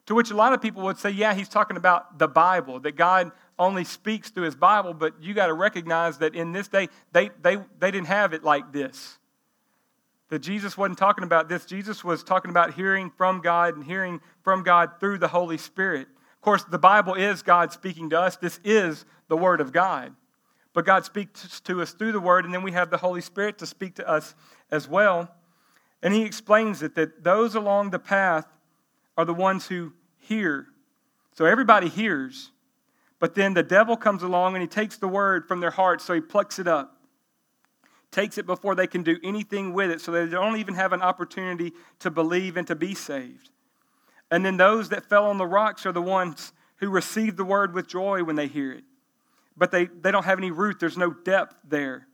To 0.07 0.15
which 0.15 0.31
a 0.31 0.35
lot 0.35 0.51
of 0.51 0.61
people 0.61 0.83
would 0.83 0.97
say, 0.97 1.09
Yeah, 1.09 1.33
he's 1.33 1.47
talking 1.47 1.77
about 1.77 2.19
the 2.19 2.27
Bible, 2.27 2.79
that 2.81 2.97
God 2.97 3.31
only 3.57 3.83
speaks 3.83 4.29
through 4.29 4.43
his 4.43 4.55
Bible, 4.55 4.93
but 4.93 5.13
you 5.21 5.33
got 5.33 5.47
to 5.47 5.53
recognize 5.53 6.17
that 6.17 6.35
in 6.35 6.51
this 6.51 6.67
day, 6.67 6.89
they, 7.13 7.29
they, 7.41 7.57
they 7.79 7.91
didn't 7.91 8.07
have 8.07 8.33
it 8.33 8.43
like 8.43 8.73
this. 8.73 9.17
That 10.29 10.39
Jesus 10.39 10.77
wasn't 10.77 10.97
talking 10.97 11.23
about 11.23 11.47
this. 11.47 11.65
Jesus 11.65 12.03
was 12.03 12.23
talking 12.23 12.51
about 12.51 12.73
hearing 12.73 13.11
from 13.11 13.41
God 13.41 13.75
and 13.75 13.85
hearing 13.85 14.19
from 14.43 14.63
God 14.63 14.99
through 14.99 15.19
the 15.19 15.27
Holy 15.27 15.57
Spirit. 15.57 16.07
Of 16.35 16.41
course, 16.41 16.63
the 16.63 16.79
Bible 16.79 17.13
is 17.13 17.43
God 17.43 17.71
speaking 17.71 18.09
to 18.09 18.19
us. 18.19 18.35
This 18.35 18.59
is 18.63 19.05
the 19.27 19.37
Word 19.37 19.61
of 19.61 19.71
God. 19.71 20.15
But 20.73 20.85
God 20.85 21.05
speaks 21.05 21.59
to 21.61 21.81
us 21.81 21.91
through 21.91 22.13
the 22.13 22.19
Word, 22.19 22.45
and 22.45 22.53
then 22.53 22.63
we 22.63 22.71
have 22.71 22.89
the 22.89 22.97
Holy 22.97 23.21
Spirit 23.21 23.57
to 23.59 23.65
speak 23.65 23.95
to 23.95 24.09
us 24.09 24.35
as 24.71 24.87
well. 24.87 25.29
And 26.01 26.13
He 26.13 26.23
explains 26.23 26.81
it 26.81 26.95
that 26.95 27.23
those 27.23 27.55
along 27.55 27.91
the 27.91 27.99
path 27.99 28.47
are 29.17 29.25
the 29.25 29.33
ones 29.33 29.67
who 29.67 29.93
hear. 30.17 30.67
So 31.33 31.45
everybody 31.45 31.89
hears, 31.89 32.51
but 33.19 33.35
then 33.35 33.53
the 33.53 33.63
devil 33.63 33.95
comes 33.95 34.23
along 34.23 34.55
and 34.55 34.61
he 34.61 34.67
takes 34.67 34.97
the 34.97 35.07
word 35.07 35.47
from 35.47 35.59
their 35.59 35.71
heart, 35.71 36.01
so 36.01 36.13
he 36.13 36.21
plucks 36.21 36.59
it 36.59 36.67
up, 36.67 36.97
takes 38.11 38.37
it 38.37 38.45
before 38.45 38.75
they 38.75 38.87
can 38.87 39.03
do 39.03 39.17
anything 39.23 39.73
with 39.73 39.91
it, 39.91 40.01
so 40.01 40.11
they 40.11 40.25
don't 40.25 40.57
even 40.57 40.75
have 40.75 40.91
an 40.91 41.01
opportunity 41.01 41.71
to 41.99 42.09
believe 42.09 42.57
and 42.57 42.67
to 42.67 42.75
be 42.75 42.93
saved. 42.93 43.51
And 44.29 44.45
then 44.45 44.57
those 44.57 44.89
that 44.89 45.05
fell 45.05 45.25
on 45.25 45.37
the 45.37 45.45
rocks 45.45 45.85
are 45.85 45.91
the 45.91 46.01
ones 46.01 46.53
who 46.77 46.89
receive 46.89 47.37
the 47.37 47.45
word 47.45 47.73
with 47.73 47.87
joy 47.87 48.23
when 48.23 48.35
they 48.35 48.47
hear 48.47 48.71
it. 48.71 48.83
But 49.55 49.71
they, 49.71 49.85
they 49.85 50.11
don't 50.11 50.25
have 50.25 50.39
any 50.39 50.51
root, 50.51 50.79
there's 50.79 50.97
no 50.97 51.11
depth 51.11 51.55
there. 51.67 52.07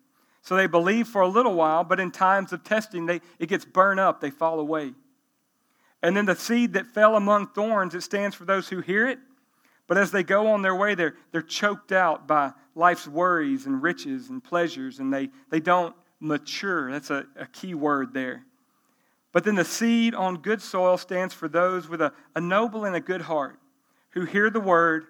So 0.48 0.56
they 0.56 0.68
believe 0.68 1.08
for 1.08 1.22
a 1.22 1.28
little 1.28 1.54
while, 1.54 1.84
but 1.84 2.00
in 2.00 2.12
times 2.12 2.54
of 2.54 2.64
testing, 2.64 3.06
they, 3.06 3.22
it 3.38 3.50
gets 3.50 3.66
burned 3.66 4.00
up, 4.00 4.22
they 4.22 4.30
fall 4.30 4.60
away. 4.60 4.94
And 6.02 6.16
then 6.16 6.26
the 6.26 6.36
seed 6.36 6.74
that 6.74 6.86
fell 6.86 7.16
among 7.16 7.48
thorns, 7.48 7.94
it 7.96 8.02
stands 8.02 8.36
for 8.36 8.46
those 8.46 8.70
who 8.70 8.82
hear 8.82 9.08
it 9.08 9.20
but 9.88 9.98
as 9.98 10.12
they 10.12 10.24
go 10.24 10.48
on 10.48 10.62
their 10.62 10.76
way, 10.76 10.96
they're, 10.96 11.16
they're 11.32 11.42
choked 11.42 11.94
out 11.94 12.28
by 12.28 12.52
life's 12.76 13.08
worries 13.08 13.66
and 13.66 13.82
riches 13.82 14.30
and 14.30 14.44
pleasures, 14.44 15.00
and 15.00 15.14
they, 15.14 15.30
they 15.50 15.62
don't 15.62 15.96
mature. 16.20 16.92
That's 16.92 17.10
a, 17.10 17.26
a 17.38 17.48
key 17.48 17.74
word 17.74 18.14
there. 18.14 18.44
But 19.32 19.46
then 19.46 19.56
the 19.56 19.66
seed 19.66 20.14
on 20.14 20.38
good 20.38 20.62
soil 20.62 20.98
stands 20.98 21.34
for 21.34 21.48
those 21.48 21.88
with 21.88 22.02
a, 22.02 22.12
a 22.36 22.42
noble 22.42 22.86
and 22.86 22.96
a 22.96 23.00
good 23.00 23.22
heart 23.22 23.60
who 24.12 24.26
hear 24.26 24.50
the 24.50 24.60
word, 24.60 25.06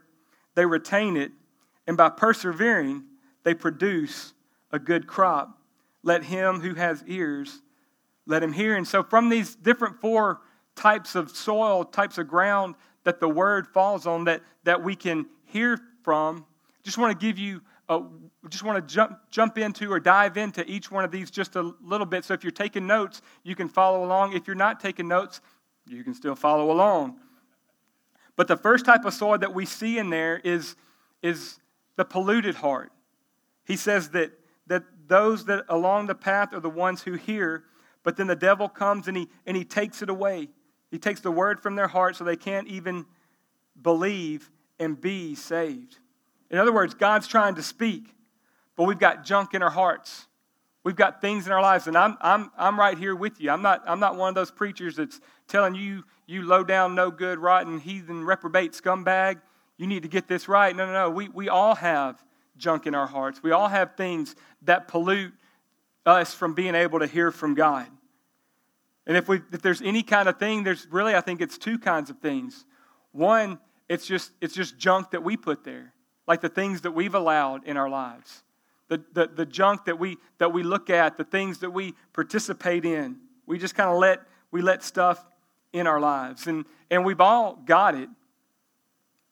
they 0.54 0.66
retain 0.66 1.18
it, 1.18 1.32
and 1.88 1.98
by 1.98 2.10
persevering, 2.10 3.04
they 3.44 3.54
produce 3.54 4.34
a 4.72 4.80
good 4.80 5.08
crop. 5.08 5.60
Let 6.04 6.24
him 6.24 6.62
who 6.62 6.76
has 6.76 7.04
ears, 7.08 7.62
let 8.26 8.44
him 8.44 8.54
hear. 8.54 8.76
And 8.76 8.88
so, 8.88 9.04
from 9.04 9.30
these 9.30 9.56
different 9.56 10.00
four 10.00 10.42
types 10.76 11.16
of 11.16 11.32
soil, 11.32 11.84
types 11.84 12.18
of 12.18 12.28
ground, 12.28 12.76
that 13.04 13.20
the 13.20 13.30
word 13.30 13.68
falls 13.68 14.06
on 14.06 14.26
that, 14.26 14.42
that 14.64 14.84
we 14.84 14.96
can 14.96 15.26
hear 15.46 15.80
from. 16.04 16.46
Just 16.84 16.98
want 16.98 17.18
to 17.18 17.26
give 17.26 17.38
you 17.38 17.62
just 18.50 18.64
want 18.64 18.76
to 18.76 18.94
jump, 18.94 19.18
jump 19.32 19.58
into 19.58 19.92
or 19.92 20.00
dive 20.00 20.38
into 20.38 20.70
each 20.70 20.92
one 20.92 21.06
of 21.06 21.12
these 21.12 21.32
just 21.32 21.56
a 21.56 21.74
little 21.82 22.06
bit. 22.06 22.26
So 22.26 22.34
if 22.34 22.44
you're 22.44 22.52
taking 22.52 22.86
notes, 22.86 23.22
you 23.44 23.56
can 23.56 23.70
follow 23.70 24.04
along. 24.04 24.34
If 24.34 24.46
you're 24.46 24.56
not 24.56 24.80
taking 24.80 25.08
notes, 25.08 25.42
you 25.88 26.04
can 26.04 26.14
still 26.14 26.36
follow 26.36 26.70
along. 26.72 27.18
But 28.36 28.48
the 28.48 28.58
first 28.58 28.86
type 28.86 29.06
of 29.06 29.14
soil 29.14 29.38
that 29.38 29.54
we 29.54 29.66
see 29.66 29.98
in 29.98 30.10
there 30.10 30.40
is, 30.44 30.76
is 31.24 31.60
the 31.96 32.06
polluted 32.06 32.56
heart. 32.56 32.92
He 33.66 33.78
says 33.78 34.10
that, 34.10 34.32
that 34.68 34.84
those 35.08 35.46
that 35.46 35.66
along 35.70 36.08
the 36.08 36.16
path 36.16 36.54
are 36.54 36.60
the 36.60 36.70
ones 36.70 37.02
who 37.04 37.14
hear, 37.14 37.64
but 38.04 38.18
then 38.18 38.28
the 38.28 38.36
devil 38.36 38.70
comes 38.70 39.08
and 39.08 39.18
he, 39.18 39.28
and 39.46 39.58
he 39.58 39.64
takes 39.64 40.02
it 40.02 40.10
away. 40.10 40.50
He 40.92 41.00
takes 41.00 41.20
the 41.20 41.32
word 41.32 41.60
from 41.60 41.76
their 41.76 41.88
heart 41.88 42.16
so 42.16 42.24
they 42.24 42.36
can't 42.36 42.68
even 42.68 43.06
believe 43.82 44.50
and 44.80 45.00
be 45.00 45.36
saved. 45.36 45.98
In 46.50 46.58
other 46.58 46.72
words, 46.72 46.94
God's 46.94 47.28
trying 47.28 47.56
to 47.56 47.64
speak, 47.64 48.16
but 48.76 48.84
we've 48.84 49.00
got 49.00 49.26
junk 49.26 49.54
in 49.54 49.62
our 49.62 49.70
hearts. 49.70 50.28
We've 50.84 50.96
got 50.96 51.20
things 51.20 51.46
in 51.46 51.52
our 51.52 51.62
lives, 51.62 51.88
and 51.88 51.98
I'm, 51.98 52.18
I'm, 52.22 52.50
I'm 52.58 52.80
right 52.80 52.98
here 52.98 53.14
with 53.14 53.42
you. 53.42 53.52
I'm 53.52 53.62
not, 53.62 53.84
I'm 53.86 54.00
not 54.00 54.16
one 54.16 54.30
of 54.30 54.36
those 54.36 54.52
preachers 54.52 54.96
that's 54.96 55.20
telling 55.48 55.76
you, 55.76 56.06
you 56.28 56.44
low 56.44 56.64
down, 56.64 56.96
no 56.96 57.12
good, 57.12 57.40
rotten, 57.40 57.80
heathen, 57.80 58.24
reprobate 58.24 58.72
scumbag, 58.72 59.42
you 59.78 59.86
need 59.86 60.04
to 60.04 60.10
get 60.10 60.28
this 60.28 60.48
right. 60.48 60.76
No, 60.76 60.86
no, 60.86 60.94
no. 60.94 61.10
We, 61.10 61.30
we 61.30 61.50
all 61.50 61.76
have 61.76 62.24
junk 62.58 62.86
in 62.88 62.96
our 62.96 63.08
hearts. 63.08 63.42
We 63.42 63.52
all 63.52 63.68
have 63.68 63.96
things 63.96 64.36
that 64.64 64.88
pollute 64.88 65.34
us 66.06 66.34
from 66.34 66.54
being 66.54 66.76
able 66.76 67.00
to 67.00 67.08
hear 67.08 67.32
from 67.32 67.54
God. 67.54 67.88
And 69.06 69.16
if, 69.16 69.28
we, 69.30 69.42
if 69.52 69.62
there's 69.62 69.82
any 69.82 70.04
kind 70.04 70.28
of 70.28 70.38
thing, 70.38 70.64
there's 70.64 70.88
really, 70.92 71.16
I 71.16 71.22
think 71.22 71.42
it's 71.42 71.58
two 71.58 71.80
kinds 71.80 72.10
of 72.10 72.20
things. 72.20 72.66
One, 73.12 73.60
it's 73.88 74.06
just, 74.06 74.32
it's 74.42 74.54
just 74.54 74.78
junk 74.78 75.12
that 75.12 75.24
we 75.24 75.38
put 75.38 75.64
there, 75.64 75.94
like 76.28 76.42
the 76.42 76.50
things 76.50 76.82
that 76.82 76.92
we've 76.92 77.16
allowed 77.16 77.66
in 77.66 77.78
our 77.78 77.90
lives, 77.90 78.44
the, 78.90 79.02
the, 79.14 79.28
the 79.28 79.46
junk 79.46 79.86
that 79.86 79.98
we, 79.98 80.18
that 80.40 80.52
we 80.52 80.64
look 80.64 80.90
at, 80.90 81.18
the 81.18 81.24
things 81.24 81.60
that 81.60 81.70
we 81.70 81.94
participate 82.14 82.84
in. 82.84 83.18
We 83.46 83.58
just 83.58 83.76
kind 83.76 83.90
of 83.90 83.98
let, 83.98 84.20
we 84.52 84.62
let 84.62 84.84
stuff 84.84 85.26
in 85.72 85.88
our 85.88 86.00
lives. 86.00 86.48
And, 86.48 86.66
and 86.92 87.06
we've 87.06 87.22
all 87.22 87.56
got 87.66 87.96
it. 87.96 88.10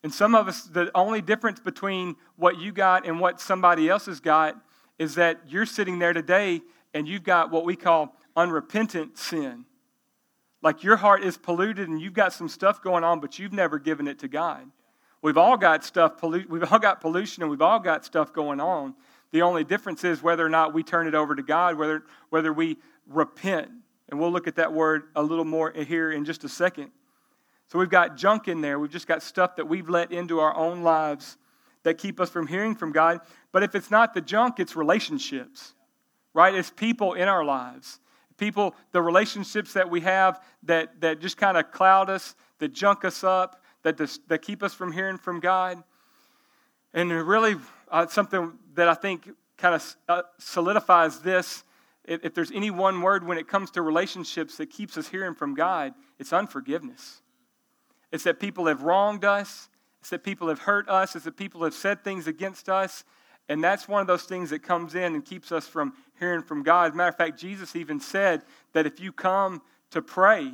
And 0.06 0.14
some 0.14 0.36
of 0.36 0.48
us, 0.48 0.62
the 0.62 0.92
only 0.94 1.20
difference 1.20 1.60
between 1.60 2.16
what 2.36 2.60
you 2.60 2.72
got 2.72 3.08
and 3.08 3.20
what 3.20 3.42
somebody 3.42 3.90
else 3.90 4.06
has 4.06 4.20
got 4.20 4.56
is 5.00 5.16
that 5.16 5.40
you're 5.48 5.66
sitting 5.66 5.98
there 5.98 6.14
today 6.14 6.62
and 6.94 7.08
you've 7.08 7.24
got 7.24 7.50
what 7.50 7.66
we 7.66 7.76
call 7.76 8.16
unrepentant 8.36 9.18
sin. 9.18 9.66
Like 10.62 10.84
your 10.84 10.98
heart 10.98 11.24
is 11.24 11.40
polluted 11.40 11.90
and 11.90 12.00
you've 12.00 12.14
got 12.14 12.34
some 12.34 12.48
stuff 12.48 12.84
going 12.84 13.04
on, 13.04 13.20
but 13.20 13.40
you've 13.40 13.52
never 13.52 13.80
given 13.80 14.08
it 14.08 14.20
to 14.20 14.28
God. 14.28 14.68
We've 15.24 15.40
all 15.40 15.58
got 15.58 15.84
stuff, 15.84 16.22
we've 16.22 16.72
all 16.72 16.78
got 16.78 17.02
pollution 17.02 17.42
and 17.42 17.50
we've 17.50 17.64
all 17.64 17.80
got 17.80 18.06
stuff 18.06 18.32
going 18.32 18.60
on. 18.60 18.94
The 19.32 19.42
only 19.42 19.64
difference 19.64 20.04
is 20.04 20.22
whether 20.22 20.46
or 20.46 20.50
not 20.50 20.72
we 20.72 20.84
turn 20.84 21.08
it 21.08 21.16
over 21.16 21.34
to 21.34 21.42
God, 21.42 21.80
whether, 21.80 22.04
whether 22.30 22.54
we 22.54 22.78
repent. 23.08 23.72
And 24.10 24.20
we'll 24.20 24.32
look 24.32 24.46
at 24.46 24.58
that 24.58 24.72
word 24.72 25.06
a 25.16 25.24
little 25.24 25.46
more 25.46 25.72
here 25.72 26.12
in 26.12 26.26
just 26.26 26.44
a 26.44 26.50
second. 26.50 26.92
So 27.68 27.80
we've 27.80 27.90
got 27.90 28.16
junk 28.16 28.48
in 28.48 28.62
there. 28.62 28.80
We've 28.80 28.92
just 28.92 29.08
got 29.08 29.24
stuff 29.24 29.56
that 29.56 29.68
we've 29.68 29.90
let 29.90 30.12
into 30.12 30.40
our 30.40 30.56
own 30.56 30.84
lives 30.84 31.38
that 31.84 31.98
keep 31.98 32.20
us 32.20 32.30
from 32.30 32.48
hearing 32.48 32.76
from 32.76 32.92
God. 32.92 33.22
But 33.52 33.64
if 33.64 33.76
it's 33.76 33.92
not 33.92 34.14
the 34.14 34.22
junk, 34.22 34.60
it's 34.60 34.76
relationships, 34.76 35.74
right? 36.34 36.54
It's 36.54 36.70
people 36.70 37.14
in 37.14 37.28
our 37.28 37.44
lives. 37.44 38.00
People, 38.38 38.76
the 38.92 39.02
relationships 39.02 39.74
that 39.74 39.90
we 39.90 40.02
have 40.02 40.42
that, 40.64 41.00
that 41.02 41.22
just 41.22 41.38
kind 41.38 41.58
of 41.58 41.72
cloud 41.72 42.10
us, 42.10 42.36
that 42.60 42.74
junk 42.74 43.06
us 43.06 43.24
up, 43.24 43.62
that, 43.84 43.98
just, 43.98 44.28
that 44.30 44.42
keep 44.42 44.62
us 44.62 44.74
from 44.74 44.92
hearing 44.92 45.18
from 45.18 45.40
God. 45.40 45.84
And 46.94 47.12
really, 47.12 47.56
uh, 47.90 48.08
something 48.08 48.54
that 48.74 48.88
I 48.88 48.94
think 48.94 49.30
kind 49.58 49.76
of 49.76 49.96
uh, 50.10 50.22
solidifies 50.38 51.20
this 51.20 51.64
if, 52.08 52.24
if 52.24 52.34
there's 52.34 52.52
any 52.52 52.72
one 52.72 53.02
word 53.02 53.26
when 53.26 53.38
it 53.38 53.48
comes 53.48 53.72
to 53.72 53.82
relationships 53.82 54.58
that 54.58 54.70
keeps 54.70 54.98
us 54.98 55.08
hearing 55.08 55.34
from 55.34 55.56
God, 55.56 55.94
it's 56.20 56.34
unforgiveness. 56.34 57.22
It's 58.16 58.24
that 58.24 58.40
people 58.40 58.68
have 58.68 58.82
wronged 58.82 59.26
us, 59.26 59.70
it's 60.00 60.10
that 60.10 60.24
people 60.24 60.48
have 60.48 60.60
hurt 60.60 60.88
us, 60.88 61.18
it's 61.18 61.26
that 61.26 61.36
people 61.36 61.66
have 61.66 61.74
said 61.74 62.02
things 62.02 62.28
against 62.28 62.70
us. 62.70 63.04
And 63.50 63.62
that's 63.62 63.90
one 63.90 64.00
of 64.00 64.08
those 64.08 64.24
things 64.24 64.52
that 64.52 64.60
comes 64.60 64.96
in 64.96 65.16
and 65.16 65.26
keeps 65.26 65.52
us 65.52 65.68
from 65.68 65.94
hearing 66.18 66.42
from 66.42 66.64
God. 66.64 66.88
As 66.88 66.94
a 66.94 66.96
matter 66.96 67.10
of 67.10 67.18
fact, 67.18 67.38
Jesus 67.38 67.76
even 67.76 68.00
said 68.00 68.44
that 68.72 68.86
if 68.86 69.02
you 69.02 69.12
come 69.12 69.62
to 69.92 70.02
pray, 70.02 70.54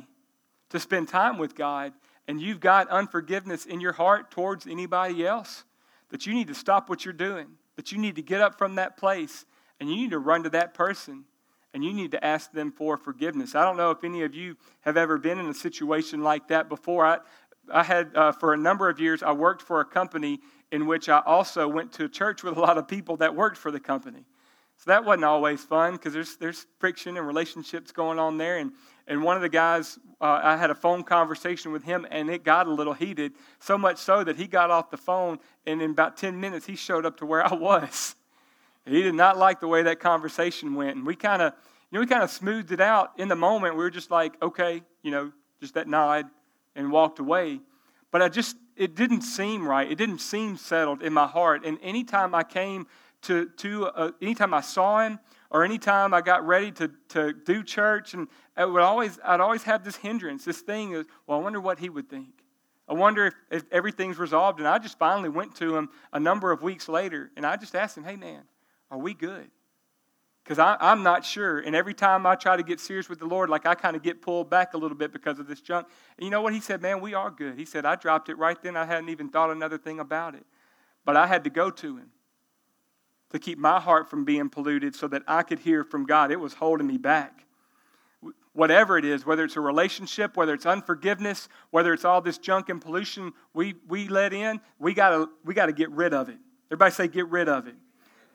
to 0.70 0.80
spend 0.80 1.06
time 1.06 1.38
with 1.38 1.54
God, 1.54 1.92
and 2.26 2.42
you've 2.42 2.58
got 2.58 2.88
unforgiveness 2.88 3.64
in 3.64 3.80
your 3.80 3.92
heart 3.92 4.32
towards 4.32 4.66
anybody 4.66 5.24
else, 5.24 5.62
that 6.10 6.26
you 6.26 6.34
need 6.34 6.48
to 6.48 6.54
stop 6.54 6.90
what 6.90 7.04
you're 7.04 7.14
doing, 7.14 7.46
that 7.76 7.92
you 7.92 7.98
need 7.98 8.16
to 8.16 8.22
get 8.22 8.40
up 8.40 8.58
from 8.58 8.74
that 8.74 8.96
place, 8.96 9.46
and 9.78 9.88
you 9.88 9.94
need 9.94 10.10
to 10.10 10.18
run 10.18 10.42
to 10.42 10.50
that 10.50 10.74
person, 10.74 11.26
and 11.74 11.82
you 11.82 11.92
need 11.92 12.10
to 12.10 12.22
ask 12.22 12.52
them 12.52 12.70
for 12.70 12.96
forgiveness. 12.96 13.54
I 13.54 13.64
don't 13.64 13.78
know 13.78 13.90
if 13.90 14.04
any 14.04 14.22
of 14.22 14.34
you 14.34 14.56
have 14.82 14.96
ever 14.96 15.16
been 15.16 15.38
in 15.38 15.46
a 15.46 15.54
situation 15.54 16.22
like 16.22 16.48
that 16.48 16.68
before. 16.68 17.06
I, 17.06 17.18
I 17.70 17.82
had, 17.82 18.14
uh, 18.14 18.32
for 18.32 18.54
a 18.54 18.56
number 18.56 18.88
of 18.88 18.98
years, 18.98 19.22
I 19.22 19.32
worked 19.32 19.62
for 19.62 19.80
a 19.80 19.84
company 19.84 20.40
in 20.70 20.86
which 20.86 21.08
I 21.08 21.20
also 21.20 21.68
went 21.68 21.92
to 21.92 22.08
church 22.08 22.42
with 22.42 22.56
a 22.56 22.60
lot 22.60 22.78
of 22.78 22.88
people 22.88 23.18
that 23.18 23.34
worked 23.34 23.58
for 23.58 23.70
the 23.70 23.80
company. 23.80 24.24
So 24.78 24.90
that 24.90 25.04
wasn't 25.04 25.24
always 25.24 25.62
fun 25.62 25.92
because 25.92 26.12
there's, 26.12 26.36
there's 26.36 26.66
friction 26.78 27.16
and 27.16 27.26
relationships 27.26 27.92
going 27.92 28.18
on 28.18 28.36
there. 28.36 28.58
And, 28.58 28.72
and 29.06 29.22
one 29.22 29.36
of 29.36 29.42
the 29.42 29.48
guys, 29.48 29.98
uh, 30.20 30.40
I 30.42 30.56
had 30.56 30.70
a 30.70 30.74
phone 30.74 31.04
conversation 31.04 31.70
with 31.70 31.84
him 31.84 32.06
and 32.10 32.28
it 32.28 32.42
got 32.42 32.66
a 32.66 32.72
little 32.72 32.94
heated, 32.94 33.32
so 33.60 33.78
much 33.78 33.98
so 33.98 34.24
that 34.24 34.36
he 34.36 34.48
got 34.48 34.70
off 34.70 34.90
the 34.90 34.96
phone 34.96 35.38
and 35.66 35.80
in 35.80 35.92
about 35.92 36.16
10 36.16 36.40
minutes 36.40 36.66
he 36.66 36.74
showed 36.74 37.06
up 37.06 37.18
to 37.18 37.26
where 37.26 37.46
I 37.52 37.54
was. 37.54 38.16
He 38.84 39.02
did 39.02 39.14
not 39.14 39.38
like 39.38 39.60
the 39.60 39.68
way 39.68 39.84
that 39.84 40.00
conversation 40.00 40.74
went. 40.74 40.96
And 40.96 41.06
we 41.06 41.14
kind 41.14 41.42
of, 41.42 41.52
you 41.90 41.96
know, 41.96 42.00
we 42.00 42.06
kind 42.06 42.24
of 42.24 42.30
smoothed 42.30 42.72
it 42.72 42.80
out 42.80 43.12
in 43.18 43.28
the 43.28 43.36
moment. 43.36 43.76
We 43.76 43.84
were 43.84 43.90
just 43.90 44.10
like, 44.10 44.40
okay, 44.42 44.82
you 45.02 45.12
know, 45.12 45.30
just 45.60 45.74
that 45.74 45.86
nod 45.86 46.26
and 46.74 46.90
walked 46.90 47.18
away. 47.18 47.60
But 48.10 48.22
I 48.22 48.28
just, 48.28 48.56
it 48.76 48.94
didn't 48.94 49.22
seem 49.22 49.66
right. 49.66 49.90
It 49.90 49.96
didn't 49.96 50.20
seem 50.20 50.56
settled 50.56 51.02
in 51.02 51.12
my 51.12 51.26
heart. 51.26 51.64
And 51.64 51.78
anytime 51.82 52.34
I 52.34 52.42
came 52.42 52.86
to, 53.22 53.48
to 53.58 53.86
uh, 53.86 54.10
anytime 54.20 54.52
I 54.52 54.60
saw 54.60 55.00
him 55.00 55.18
or 55.50 55.64
anytime 55.64 56.12
I 56.12 56.20
got 56.20 56.46
ready 56.46 56.72
to, 56.72 56.90
to 57.10 57.32
do 57.32 57.62
church, 57.62 58.14
and 58.14 58.28
I 58.56 58.64
would 58.64 58.82
always, 58.82 59.18
I'd 59.24 59.40
always 59.40 59.62
have 59.64 59.84
this 59.84 59.96
hindrance, 59.96 60.44
this 60.44 60.60
thing 60.60 60.92
is, 60.92 61.06
well, 61.26 61.38
I 61.38 61.42
wonder 61.42 61.60
what 61.60 61.78
he 61.78 61.88
would 61.88 62.08
think. 62.08 62.42
I 62.88 62.94
wonder 62.94 63.26
if, 63.26 63.34
if 63.50 63.64
everything's 63.70 64.18
resolved. 64.18 64.58
And 64.58 64.68
I 64.68 64.78
just 64.78 64.98
finally 64.98 65.28
went 65.28 65.54
to 65.56 65.76
him 65.76 65.88
a 66.12 66.20
number 66.20 66.52
of 66.52 66.62
weeks 66.62 66.88
later, 66.88 67.30
and 67.36 67.46
I 67.46 67.56
just 67.56 67.74
asked 67.74 67.96
him, 67.96 68.04
hey, 68.04 68.16
man, 68.16 68.42
are 68.90 68.98
we 68.98 69.14
good? 69.14 69.50
Because 70.44 70.58
I'm 70.58 71.04
not 71.04 71.24
sure. 71.24 71.60
And 71.60 71.76
every 71.76 71.94
time 71.94 72.26
I 72.26 72.34
try 72.34 72.56
to 72.56 72.64
get 72.64 72.80
serious 72.80 73.08
with 73.08 73.20
the 73.20 73.26
Lord, 73.26 73.48
like 73.48 73.64
I 73.64 73.76
kind 73.76 73.94
of 73.94 74.02
get 74.02 74.22
pulled 74.22 74.50
back 74.50 74.74
a 74.74 74.76
little 74.76 74.96
bit 74.96 75.12
because 75.12 75.38
of 75.38 75.46
this 75.46 75.60
junk. 75.60 75.86
And 76.18 76.24
you 76.24 76.30
know 76.30 76.42
what? 76.42 76.52
He 76.52 76.60
said, 76.60 76.82
Man, 76.82 77.00
we 77.00 77.14
are 77.14 77.30
good. 77.30 77.56
He 77.56 77.64
said, 77.64 77.86
I 77.86 77.94
dropped 77.94 78.28
it 78.28 78.36
right 78.36 78.60
then. 78.60 78.76
I 78.76 78.84
hadn't 78.84 79.08
even 79.08 79.28
thought 79.28 79.50
another 79.50 79.78
thing 79.78 80.00
about 80.00 80.34
it. 80.34 80.44
But 81.04 81.16
I 81.16 81.28
had 81.28 81.44
to 81.44 81.50
go 81.50 81.70
to 81.70 81.96
him 81.96 82.10
to 83.30 83.38
keep 83.38 83.58
my 83.58 83.80
heart 83.80 84.10
from 84.10 84.24
being 84.24 84.48
polluted 84.48 84.96
so 84.96 85.06
that 85.08 85.22
I 85.28 85.42
could 85.42 85.60
hear 85.60 85.84
from 85.84 86.06
God. 86.06 86.32
It 86.32 86.40
was 86.40 86.54
holding 86.54 86.86
me 86.86 86.98
back. 86.98 87.44
Whatever 88.52 88.98
it 88.98 89.04
is, 89.04 89.24
whether 89.24 89.44
it's 89.44 89.56
a 89.56 89.60
relationship, 89.60 90.36
whether 90.36 90.52
it's 90.52 90.66
unforgiveness, 90.66 91.48
whether 91.70 91.94
it's 91.94 92.04
all 92.04 92.20
this 92.20 92.36
junk 92.36 92.68
and 92.68 92.80
pollution 92.80 93.32
we, 93.54 93.74
we 93.88 94.08
let 94.08 94.34
in, 94.34 94.60
we 94.78 94.92
gotta 94.92 95.28
we 95.44 95.54
gotta 95.54 95.72
get 95.72 95.90
rid 95.90 96.12
of 96.12 96.28
it. 96.28 96.36
Everybody 96.68 96.92
say 96.92 97.08
get 97.08 97.28
rid 97.28 97.48
of 97.48 97.66
it. 97.66 97.76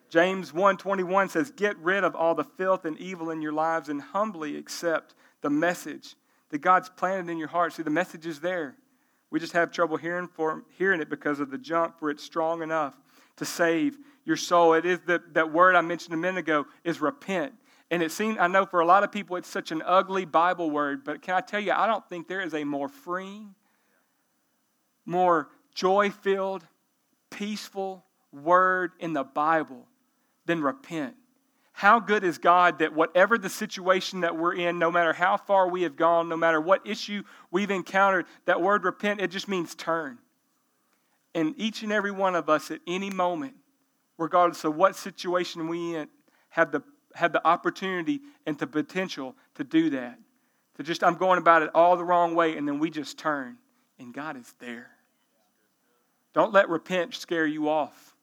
James 0.09 0.53
1:21 0.53 1.29
says, 1.29 1.51
"Get 1.51 1.77
rid 1.79 2.03
of 2.03 2.15
all 2.15 2.33
the 2.33 2.43
filth 2.43 2.85
and 2.85 2.97
evil 2.97 3.29
in 3.29 3.41
your 3.41 3.51
lives 3.51 3.89
and 3.89 4.01
humbly 4.01 4.55
accept 4.55 5.13
the 5.41 5.49
message 5.49 6.15
that 6.49 6.59
God's 6.59 6.89
planted 6.89 7.29
in 7.29 7.37
your 7.37 7.49
heart." 7.49 7.73
See, 7.73 7.83
the 7.83 7.89
message 7.89 8.25
is 8.25 8.39
there. 8.39 8.77
We 9.29 9.39
just 9.39 9.53
have 9.53 9.71
trouble 9.71 9.97
hearing 9.97 10.27
for 10.27 10.63
hearing 10.77 11.01
it 11.01 11.09
because 11.09 11.41
of 11.41 11.51
the 11.51 11.57
junk, 11.57 11.97
for 11.97 12.09
it's 12.09 12.23
strong 12.23 12.61
enough 12.61 12.97
to 13.35 13.45
save 13.45 13.97
your 14.23 14.37
soul. 14.37 14.73
It 14.73 14.85
is 14.85 14.99
the, 15.01 15.21
that 15.33 15.51
word 15.51 15.75
I 15.75 15.81
mentioned 15.81 16.13
a 16.13 16.17
minute 16.17 16.39
ago 16.39 16.65
is 16.85 17.01
repent. 17.01 17.53
And 17.91 18.01
it 18.01 18.11
seems, 18.11 18.37
I 18.37 18.47
know 18.47 18.65
for 18.65 18.79
a 18.79 18.85
lot 18.85 19.03
of 19.03 19.11
people 19.11 19.35
it's 19.35 19.49
such 19.49 19.71
an 19.71 19.81
ugly 19.85 20.25
Bible 20.25 20.69
word, 20.69 21.03
but 21.03 21.21
can 21.21 21.35
I 21.35 21.41
tell 21.41 21.59
you, 21.59 21.73
I 21.73 21.87
don't 21.87 22.07
think 22.09 22.27
there 22.27 22.41
is 22.41 22.53
a 22.53 22.63
more 22.63 22.89
freeing, 22.89 23.55
more 25.05 25.49
joy 25.73 26.09
filled, 26.09 26.65
peaceful 27.29 28.05
word 28.31 28.91
in 28.99 29.13
the 29.13 29.23
Bible 29.23 29.87
than 30.47 30.63
repent. 30.63 31.15
How 31.73 31.99
good 31.99 32.23
is 32.23 32.39
God 32.39 32.79
that 32.79 32.95
whatever 32.95 33.37
the 33.37 33.49
situation 33.49 34.21
that 34.21 34.35
we're 34.35 34.55
in, 34.55 34.79
no 34.79 34.89
matter 34.89 35.13
how 35.13 35.37
far 35.37 35.69
we 35.69 35.83
have 35.83 35.95
gone, 35.95 36.27
no 36.27 36.35
matter 36.35 36.59
what 36.59 36.87
issue 36.87 37.21
we've 37.51 37.69
encountered, 37.69 38.25
that 38.45 38.59
word 38.61 38.83
repent, 38.83 39.21
it 39.21 39.29
just 39.29 39.47
means 39.47 39.75
turn. 39.75 40.17
And 41.35 41.53
each 41.55 41.83
and 41.83 41.91
every 41.91 42.09
one 42.09 42.33
of 42.33 42.49
us 42.49 42.71
at 42.71 42.79
any 42.87 43.11
moment 43.11 43.53
regardless 44.17 44.63
of 44.63 44.75
what 44.75 44.95
situation 44.95 45.67
we 45.67 45.95
in, 45.95 46.07
have 46.49 46.71
the, 46.71 46.81
have 47.13 47.31
the 47.31 47.45
opportunity 47.47 48.21
and 48.45 48.57
the 48.57 48.67
potential 48.67 49.35
to 49.55 49.63
do 49.63 49.89
that. 49.91 50.17
To 50.77 50.83
just, 50.83 51.03
I'm 51.03 51.15
going 51.15 51.39
about 51.39 51.63
it 51.63 51.69
all 51.73 51.97
the 51.97 52.03
wrong 52.03 52.35
way, 52.35 52.57
and 52.57 52.67
then 52.67 52.79
we 52.79 52.89
just 52.89 53.17
turn, 53.17 53.57
and 53.99 54.13
God 54.13 54.37
is 54.37 54.53
there. 54.59 54.91
Don't 56.33 56.53
let 56.53 56.69
repent 56.69 57.15
scare 57.15 57.45
you 57.45 57.69
off. 57.69 58.15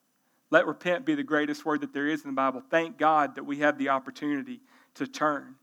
Let 0.55 0.69
repent 0.69 1.05
be 1.05 1.17
the 1.17 1.25
greatest 1.25 1.65
word 1.65 1.81
that 1.81 1.93
there 1.93 2.07
is 2.07 2.23
in 2.23 2.31
the 2.31 2.35
Bible. 2.37 2.63
Thank 2.71 2.97
God 2.97 3.35
that 3.35 3.43
we 3.43 3.59
have 3.59 3.77
the 3.77 3.89
opportunity 3.89 4.61
to 4.95 5.05
turn. 5.05 5.57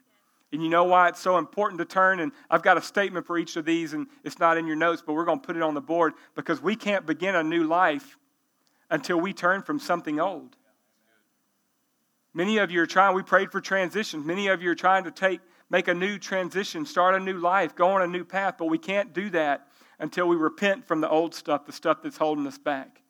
And 0.52 0.62
you 0.62 0.68
know 0.68 0.84
why 0.84 1.08
it's 1.08 1.22
so 1.22 1.38
important 1.38 1.80
to 1.80 1.86
turn? 1.86 2.20
And 2.20 2.34
I've 2.50 2.62
got 2.62 2.76
a 2.76 2.82
statement 2.82 3.26
for 3.26 3.38
each 3.38 3.56
of 3.56 3.64
these, 3.64 3.94
and 3.94 4.08
it's 4.26 4.38
not 4.38 4.58
in 4.58 4.68
your 4.68 4.76
notes, 4.76 5.02
but 5.02 5.14
we're 5.14 5.24
going 5.24 5.40
to 5.40 5.48
put 5.48 5.56
it 5.56 5.62
on 5.62 5.76
the 5.76 5.82
board 5.82 6.12
because 6.36 6.62
we 6.62 6.76
can't 6.76 7.06
begin 7.06 7.36
a 7.36 7.42
new 7.42 7.64
life 7.64 8.18
until 8.90 9.18
we 9.18 9.32
turn 9.32 9.62
from 9.62 9.80
something 9.80 10.20
old. 10.20 10.58
Many 12.34 12.58
of 12.58 12.70
you 12.70 12.82
are 12.82 12.86
trying, 12.86 13.16
we 13.16 13.24
prayed 13.24 13.50
for 13.50 13.62
transitions. 13.62 14.26
Many 14.26 14.50
of 14.50 14.62
you 14.62 14.72
are 14.72 14.76
trying 14.76 15.06
to 15.06 15.12
take, 15.12 15.40
make 15.70 15.88
a 15.88 15.94
new 15.94 16.20
transition, 16.20 16.86
start 16.86 17.16
a 17.16 17.20
new 17.22 17.38
life, 17.38 17.78
go 17.78 17.88
on 17.92 18.02
a 18.02 18.08
new 18.08 18.26
path, 18.26 18.56
but 18.60 18.66
we 18.66 18.78
can't 18.78 19.14
do 19.14 19.30
that 19.30 19.70
until 20.00 20.28
we 20.28 20.36
repent 20.36 20.86
from 20.86 21.00
the 21.00 21.08
old 21.08 21.34
stuff, 21.34 21.66
the 21.66 21.72
stuff 21.72 22.00
that's 22.04 22.18
holding 22.18 22.46
us 22.46 22.58
back. 22.58 23.02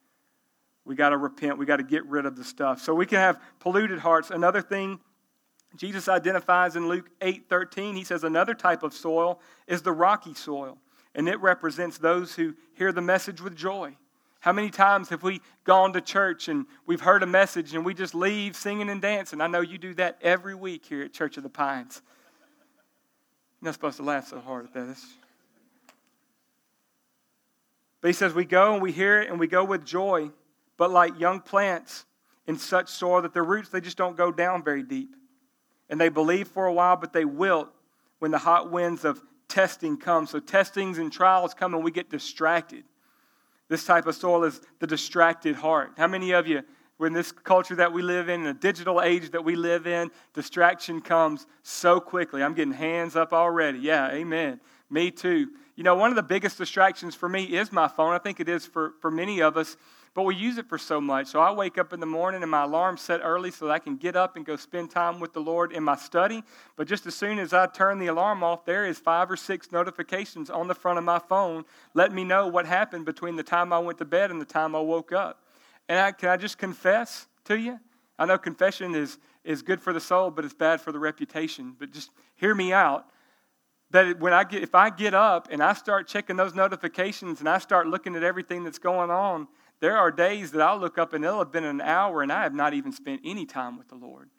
We 0.92 0.98
got 0.98 1.12
to 1.12 1.18
repent. 1.18 1.58
We 1.58 1.66
got 1.66 1.78
to 1.78 1.84
get 1.84 2.06
rid 2.08 2.26
of 2.26 2.36
the 2.36 2.44
stuff. 2.44 2.82
So 2.82 2.94
we 2.94 3.06
can 3.06 3.20
have 3.20 3.42
polluted 3.62 4.00
hearts. 4.00 4.30
Another 4.30 4.62
thing 4.62 5.00
Jesus 5.78 6.10
identifies 6.10 6.76
in 6.76 6.90
Luke 6.90 7.10
8 7.22 7.48
13, 7.48 7.96
he 7.96 8.04
says 8.04 8.26
another 8.26 8.54
type 8.54 8.84
of 8.84 8.94
soil 8.94 9.40
is 9.68 9.84
the 9.84 9.94
rocky 9.94 10.34
soil, 10.34 10.78
and 11.16 11.30
it 11.30 11.40
represents 11.40 11.98
those 11.98 12.36
who 12.36 12.56
hear 12.74 12.92
the 12.92 13.00
message 13.00 13.40
with 13.40 13.56
joy. 13.56 13.96
How 14.42 14.52
many 14.52 14.70
times 14.70 15.08
have 15.08 15.24
we 15.24 15.40
gone 15.64 15.94
to 15.94 16.02
church 16.02 16.50
and 16.50 16.66
we've 16.86 17.00
heard 17.00 17.24
a 17.24 17.26
message 17.26 17.74
and 17.74 17.86
we 17.86 17.94
just 17.94 18.14
leave 18.14 18.58
singing 18.58 18.90
and 18.90 19.02
dancing? 19.02 19.40
I 19.40 19.48
know 19.48 19.62
you 19.62 19.78
do 19.78 19.94
that 19.94 20.18
every 20.22 20.56
week 20.56 20.84
here 20.86 21.04
at 21.04 21.14
Church 21.14 21.38
of 21.38 21.44
the 21.44 21.50
Pines. 21.50 22.02
You're 23.62 23.68
not 23.68 23.76
supposed 23.76 23.96
to 23.96 24.04
laugh 24.04 24.28
so 24.28 24.42
hard 24.42 24.66
at 24.66 24.74
this. 24.74 25.06
But 28.02 28.10
he 28.10 28.14
says, 28.14 28.34
We 28.34 28.44
go 28.44 28.74
and 28.74 28.82
we 28.82 28.92
hear 28.92 29.22
it 29.22 29.30
and 29.30 29.40
we 29.40 29.48
go 29.48 29.64
with 29.64 29.86
joy, 29.86 30.32
but 30.82 30.90
like 30.90 31.20
young 31.20 31.40
plants 31.40 32.08
in 32.48 32.58
such 32.58 32.90
soil 32.90 33.22
that 33.22 33.36
their 33.36 33.44
roots, 33.44 33.70
they 33.70 33.80
just 33.80 33.98
don't 33.98 34.18
go 34.18 34.32
down 34.32 34.64
very 34.64 34.82
deep. 34.82 35.16
And 35.92 36.02
they 36.02 36.10
believe 36.10 36.48
for 36.48 36.66
a 36.66 36.74
while, 36.74 36.96
but 36.96 37.14
they 37.14 37.24
wilt 37.24 37.70
when 38.18 38.32
the 38.32 38.40
hot 38.40 38.72
winds 38.72 39.06
of 39.06 39.22
testing 39.48 39.96
come. 39.96 40.26
So 40.26 40.40
testings 40.40 40.98
and 40.98 41.14
trials 41.14 41.54
come 41.54 41.76
and 41.76 41.84
we 41.84 41.92
get 41.92 42.10
distracted. 42.10 42.84
This 43.70 43.86
type 43.86 44.08
of 44.08 44.16
soil 44.16 44.44
is 44.44 44.60
the 44.80 44.88
distracted 44.88 45.56
heart. 45.56 45.92
How 45.98 46.08
many 46.08 46.32
of 46.32 46.48
you, 46.48 46.64
in 47.00 47.14
this 47.14 47.32
culture 47.32 47.76
that 47.76 47.94
we 47.94 48.02
live 48.02 48.28
in, 48.28 48.40
in 48.40 48.48
the 48.48 48.54
digital 48.56 49.04
age 49.04 49.30
that 49.34 49.46
we 49.46 49.56
live 49.56 49.86
in, 49.86 50.10
distraction 50.34 51.00
comes 51.00 51.46
so 51.62 52.00
quickly? 52.00 52.42
I'm 52.42 52.56
getting 52.56 52.74
hands 52.74 53.16
up 53.16 53.34
already. 53.34 53.78
Yeah, 53.78 54.10
amen. 54.10 54.60
Me 54.92 55.10
too. 55.10 55.50
You 55.78 55.84
know, 55.86 55.96
one 55.96 56.10
of 56.10 56.18
the 56.18 56.24
biggest 56.24 56.58
distractions 56.58 57.16
for 57.16 57.30
me 57.30 57.46
is 57.46 57.72
my 57.72 57.88
phone. 57.88 58.14
I 58.14 58.18
think 58.18 58.42
it 58.42 58.50
is 58.50 58.66
for, 58.66 58.94
for 59.00 59.10
many 59.10 59.42
of 59.42 59.56
us. 59.56 59.78
But 60.14 60.24
we 60.24 60.36
use 60.36 60.58
it 60.58 60.68
for 60.68 60.78
so 60.78 61.00
much. 61.00 61.28
So 61.28 61.40
I 61.40 61.54
wake 61.54 61.78
up 61.78 61.94
in 61.94 62.02
the 62.02 62.06
morning 62.06 62.42
and 62.42 62.52
my 62.52 62.64
alarm 62.64 62.98
set 62.98 63.22
early 63.24 63.50
so 63.50 63.66
that 63.68 63.72
I 63.72 63.80
can 63.80 63.96
get 63.96 64.18
up 64.18 64.36
and 64.36 64.46
go 64.46 64.58
spend 64.58 64.92
time 64.92 65.22
with 65.22 65.32
the 65.32 65.40
Lord 65.40 65.72
in 65.72 65.84
my 65.84 65.96
study. 65.96 66.44
But 66.76 66.90
just 66.90 67.08
as 67.08 67.16
soon 67.16 67.40
as 67.40 67.54
I 67.54 67.68
turn 67.68 67.98
the 67.98 68.08
alarm 68.08 68.44
off, 68.44 68.66
there 68.66 68.86
is 68.86 69.00
five 69.00 69.32
or 69.32 69.38
six 69.38 69.72
notifications 69.72 70.50
on 70.50 70.68
the 70.68 70.76
front 70.76 70.98
of 70.98 71.06
my 71.06 71.20
phone 71.20 71.64
letting 71.94 72.16
me 72.16 72.26
know 72.26 72.48
what 72.48 72.66
happened 72.66 73.06
between 73.06 73.38
the 73.38 73.44
time 73.44 73.72
I 73.72 73.80
went 73.80 73.98
to 74.00 74.06
bed 74.06 74.30
and 74.30 74.42
the 74.42 74.46
time 74.46 74.76
I 74.76 74.82
woke 74.82 75.14
up. 75.14 75.46
And 75.88 75.98
I, 75.98 76.12
can 76.12 76.28
I 76.28 76.36
just 76.36 76.58
confess 76.58 77.28
to 77.46 77.58
you? 77.58 77.80
I 78.20 78.26
know 78.26 78.38
confession 78.38 78.94
is, 78.94 79.18
is 79.46 79.62
good 79.62 79.82
for 79.82 79.94
the 79.94 80.02
soul, 80.02 80.30
but 80.30 80.44
it's 80.44 80.54
bad 80.54 80.82
for 80.82 80.92
the 80.92 81.00
reputation. 81.00 81.78
But 81.80 81.92
just 81.92 82.12
hear 82.36 82.54
me 82.54 82.74
out 82.74 83.06
that 83.92 84.20
when 84.20 84.34
I 84.34 84.44
get, 84.44 84.64
if 84.64 84.74
I 84.74 84.90
get 84.90 85.14
up 85.14 85.48
and 85.52 85.62
I 85.62 85.74
start 85.74 86.08
checking 86.08 86.36
those 86.36 86.56
notifications 86.56 87.40
and 87.40 87.50
I 87.50 87.58
start 87.58 87.88
looking 87.88 88.16
at 88.16 88.24
everything 88.24 88.64
that's 88.64 88.80
going 88.80 89.12
on, 89.12 89.48
there 89.80 89.98
are 89.98 90.12
days 90.12 90.52
that 90.52 90.62
I'll 90.62 90.78
look 90.78 90.98
up 90.98 91.14
and 91.14 91.26
it'll 91.26 91.40
have 91.40 91.52
been 91.52 91.64
an 91.64 91.82
hour 91.82 92.22
and 92.22 92.32
I 92.32 92.44
have 92.44 92.54
not 92.54 92.74
even 92.74 92.92
spent 92.92 93.22
any 93.26 93.46
time 93.46 93.78
with 93.78 93.90
the 93.90 93.96
Lord. 93.96 94.30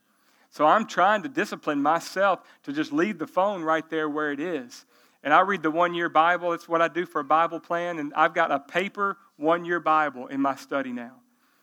So 0.51 0.67
I'm 0.67 0.87
trying 0.87 1.23
to 1.23 1.29
discipline 1.29 1.83
myself 1.83 2.41
to 2.65 2.73
just 2.73 2.93
leave 2.93 3.19
the 3.19 3.27
phone 3.27 3.63
right 3.63 3.89
there 3.89 4.09
where 4.09 4.33
it 4.33 4.41
is. 4.41 4.85
And 5.25 5.33
I 5.33 5.41
read 5.41 5.63
the 5.63 5.71
one 5.71 5.95
year 5.95 6.09
Bible. 6.09 6.53
It's 6.53 6.69
what 6.69 6.83
I 6.83 6.89
do 6.89 7.07
for 7.07 7.21
a 7.21 7.25
Bible 7.25 7.61
plan. 7.61 7.99
And 7.99 8.13
I've 8.15 8.35
got 8.35 8.51
a 8.51 8.59
paper 8.59 9.17
one 9.37 9.65
year 9.65 9.81
Bible 9.81 10.27
in 10.27 10.41
my 10.41 10.57
study 10.57 10.93
now. 10.93 11.13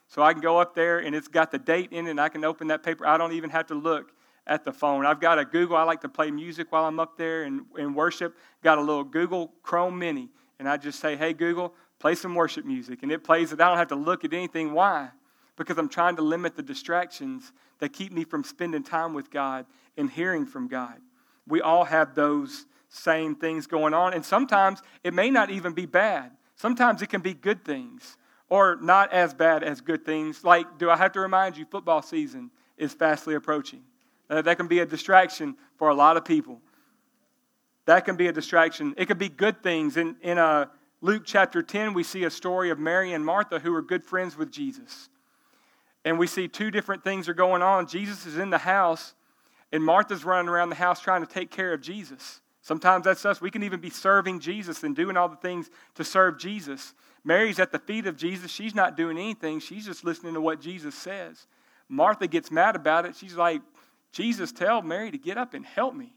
So 0.07 0.23
I 0.23 0.33
can 0.33 0.41
go 0.41 0.57
up 0.57 0.73
there 0.73 0.99
and 0.99 1.15
it's 1.15 1.27
got 1.27 1.51
the 1.51 1.59
date 1.59 1.91
in 1.91 2.07
it 2.07 2.11
and 2.11 2.19
I 2.19 2.29
can 2.29 2.43
open 2.43 2.67
that 2.67 2.83
paper. 2.83 3.05
I 3.05 3.17
don't 3.17 3.33
even 3.33 3.51
have 3.51 3.67
to 3.67 3.75
look 3.75 4.11
at 4.49 4.65
the 4.65 4.73
phone. 4.73 5.05
I've 5.05 5.21
got 5.21 5.39
a 5.39 5.45
Google. 5.45 5.77
I 5.77 5.83
like 5.83 6.01
to 6.01 6.09
play 6.09 6.31
music 6.31 6.71
while 6.71 6.85
I'm 6.85 6.99
up 6.99 7.17
there 7.17 7.43
and, 7.43 7.61
and 7.77 7.95
worship. 7.95 8.35
Got 8.63 8.79
a 8.79 8.81
little 8.81 9.03
Google 9.03 9.53
Home 9.63 9.97
Mini. 9.97 10.29
And 10.57 10.67
I 10.67 10.75
just 10.75 10.99
say, 10.99 11.15
hey, 11.15 11.31
Google, 11.31 11.73
play 11.99 12.15
some 12.15 12.35
worship 12.35 12.65
music. 12.65 13.03
And 13.03 13.11
it 13.11 13.23
plays 13.23 13.53
it. 13.53 13.61
I 13.61 13.69
don't 13.69 13.77
have 13.77 13.87
to 13.89 13.95
look 13.95 14.25
at 14.25 14.33
anything. 14.33 14.73
Why? 14.73 15.09
Because 15.55 15.77
I'm 15.77 15.87
trying 15.87 16.15
to 16.17 16.23
limit 16.23 16.55
the 16.55 16.63
distractions 16.63 17.53
that 17.77 17.93
keep 17.93 18.11
me 18.11 18.23
from 18.23 18.43
spending 18.43 18.83
time 18.83 19.13
with 19.13 19.29
God 19.29 19.65
and 19.95 20.09
hearing 20.09 20.45
from 20.45 20.67
God. 20.67 20.97
We 21.47 21.61
all 21.61 21.85
have 21.85 22.15
those 22.15 22.65
same 22.89 23.35
things 23.35 23.67
going 23.67 23.93
on. 23.93 24.13
And 24.13 24.25
sometimes 24.25 24.81
it 25.03 25.13
may 25.13 25.29
not 25.29 25.51
even 25.51 25.73
be 25.73 25.85
bad, 25.85 26.31
sometimes 26.55 27.01
it 27.01 27.07
can 27.07 27.21
be 27.21 27.33
good 27.33 27.63
things 27.63 28.17
or 28.49 28.77
not 28.81 29.13
as 29.13 29.33
bad 29.35 29.63
as 29.63 29.79
good 29.79 30.03
things. 30.03 30.43
Like, 30.43 30.79
do 30.79 30.89
I 30.89 30.97
have 30.97 31.11
to 31.11 31.19
remind 31.19 31.55
you, 31.55 31.65
football 31.65 32.01
season 32.01 32.49
is 32.77 32.93
fastly 32.93 33.35
approaching? 33.35 33.83
Uh, 34.29 34.41
that 34.41 34.57
can 34.57 34.67
be 34.67 34.79
a 34.79 34.85
distraction 34.85 35.55
for 35.77 35.89
a 35.89 35.93
lot 35.93 36.17
of 36.17 36.25
people. 36.25 36.61
That 37.85 38.05
can 38.05 38.15
be 38.15 38.27
a 38.27 38.31
distraction. 38.31 38.93
It 38.97 39.07
could 39.07 39.17
be 39.17 39.29
good 39.29 39.63
things. 39.63 39.97
In, 39.97 40.15
in 40.21 40.37
uh, 40.37 40.67
Luke 41.01 41.23
chapter 41.25 41.63
10, 41.63 41.93
we 41.93 42.03
see 42.03 42.23
a 42.23 42.29
story 42.29 42.69
of 42.69 42.77
Mary 42.77 43.13
and 43.13 43.25
Martha 43.25 43.59
who 43.59 43.71
were 43.71 43.81
good 43.81 44.03
friends 44.03 44.37
with 44.37 44.51
Jesus. 44.51 45.09
And 46.05 46.19
we 46.19 46.27
see 46.27 46.47
two 46.47 46.71
different 46.71 47.03
things 47.03 47.27
are 47.27 47.33
going 47.33 47.61
on. 47.61 47.87
Jesus 47.87 48.25
is 48.25 48.37
in 48.37 48.49
the 48.49 48.59
house, 48.59 49.15
and 49.71 49.83
Martha's 49.83 50.23
running 50.23 50.49
around 50.49 50.69
the 50.69 50.75
house 50.75 50.99
trying 50.99 51.25
to 51.25 51.31
take 51.31 51.49
care 51.51 51.73
of 51.73 51.81
Jesus. 51.81 52.41
Sometimes 52.61 53.05
that's 53.05 53.25
us. 53.25 53.41
We 53.41 53.49
can 53.49 53.63
even 53.63 53.79
be 53.79 53.89
serving 53.89 54.39
Jesus 54.39 54.83
and 54.83 54.95
doing 54.95 55.17
all 55.17 55.29
the 55.29 55.35
things 55.37 55.69
to 55.95 56.03
serve 56.03 56.37
Jesus. 56.37 56.93
Mary's 57.23 57.59
at 57.59 57.71
the 57.71 57.79
feet 57.79 58.05
of 58.05 58.15
Jesus. 58.15 58.51
She's 58.51 58.75
not 58.75 58.95
doing 58.95 59.17
anything, 59.17 59.59
she's 59.59 59.85
just 59.85 60.03
listening 60.03 60.33
to 60.35 60.41
what 60.41 60.61
Jesus 60.61 60.95
says. 60.95 61.47
Martha 61.87 62.27
gets 62.27 62.51
mad 62.51 62.75
about 62.75 63.05
it. 63.05 63.15
She's 63.15 63.35
like, 63.35 63.61
Jesus, 64.11 64.51
tell 64.51 64.81
Mary 64.81 65.11
to 65.11 65.17
get 65.17 65.37
up 65.37 65.53
and 65.53 65.65
help 65.65 65.93
me. 65.93 66.13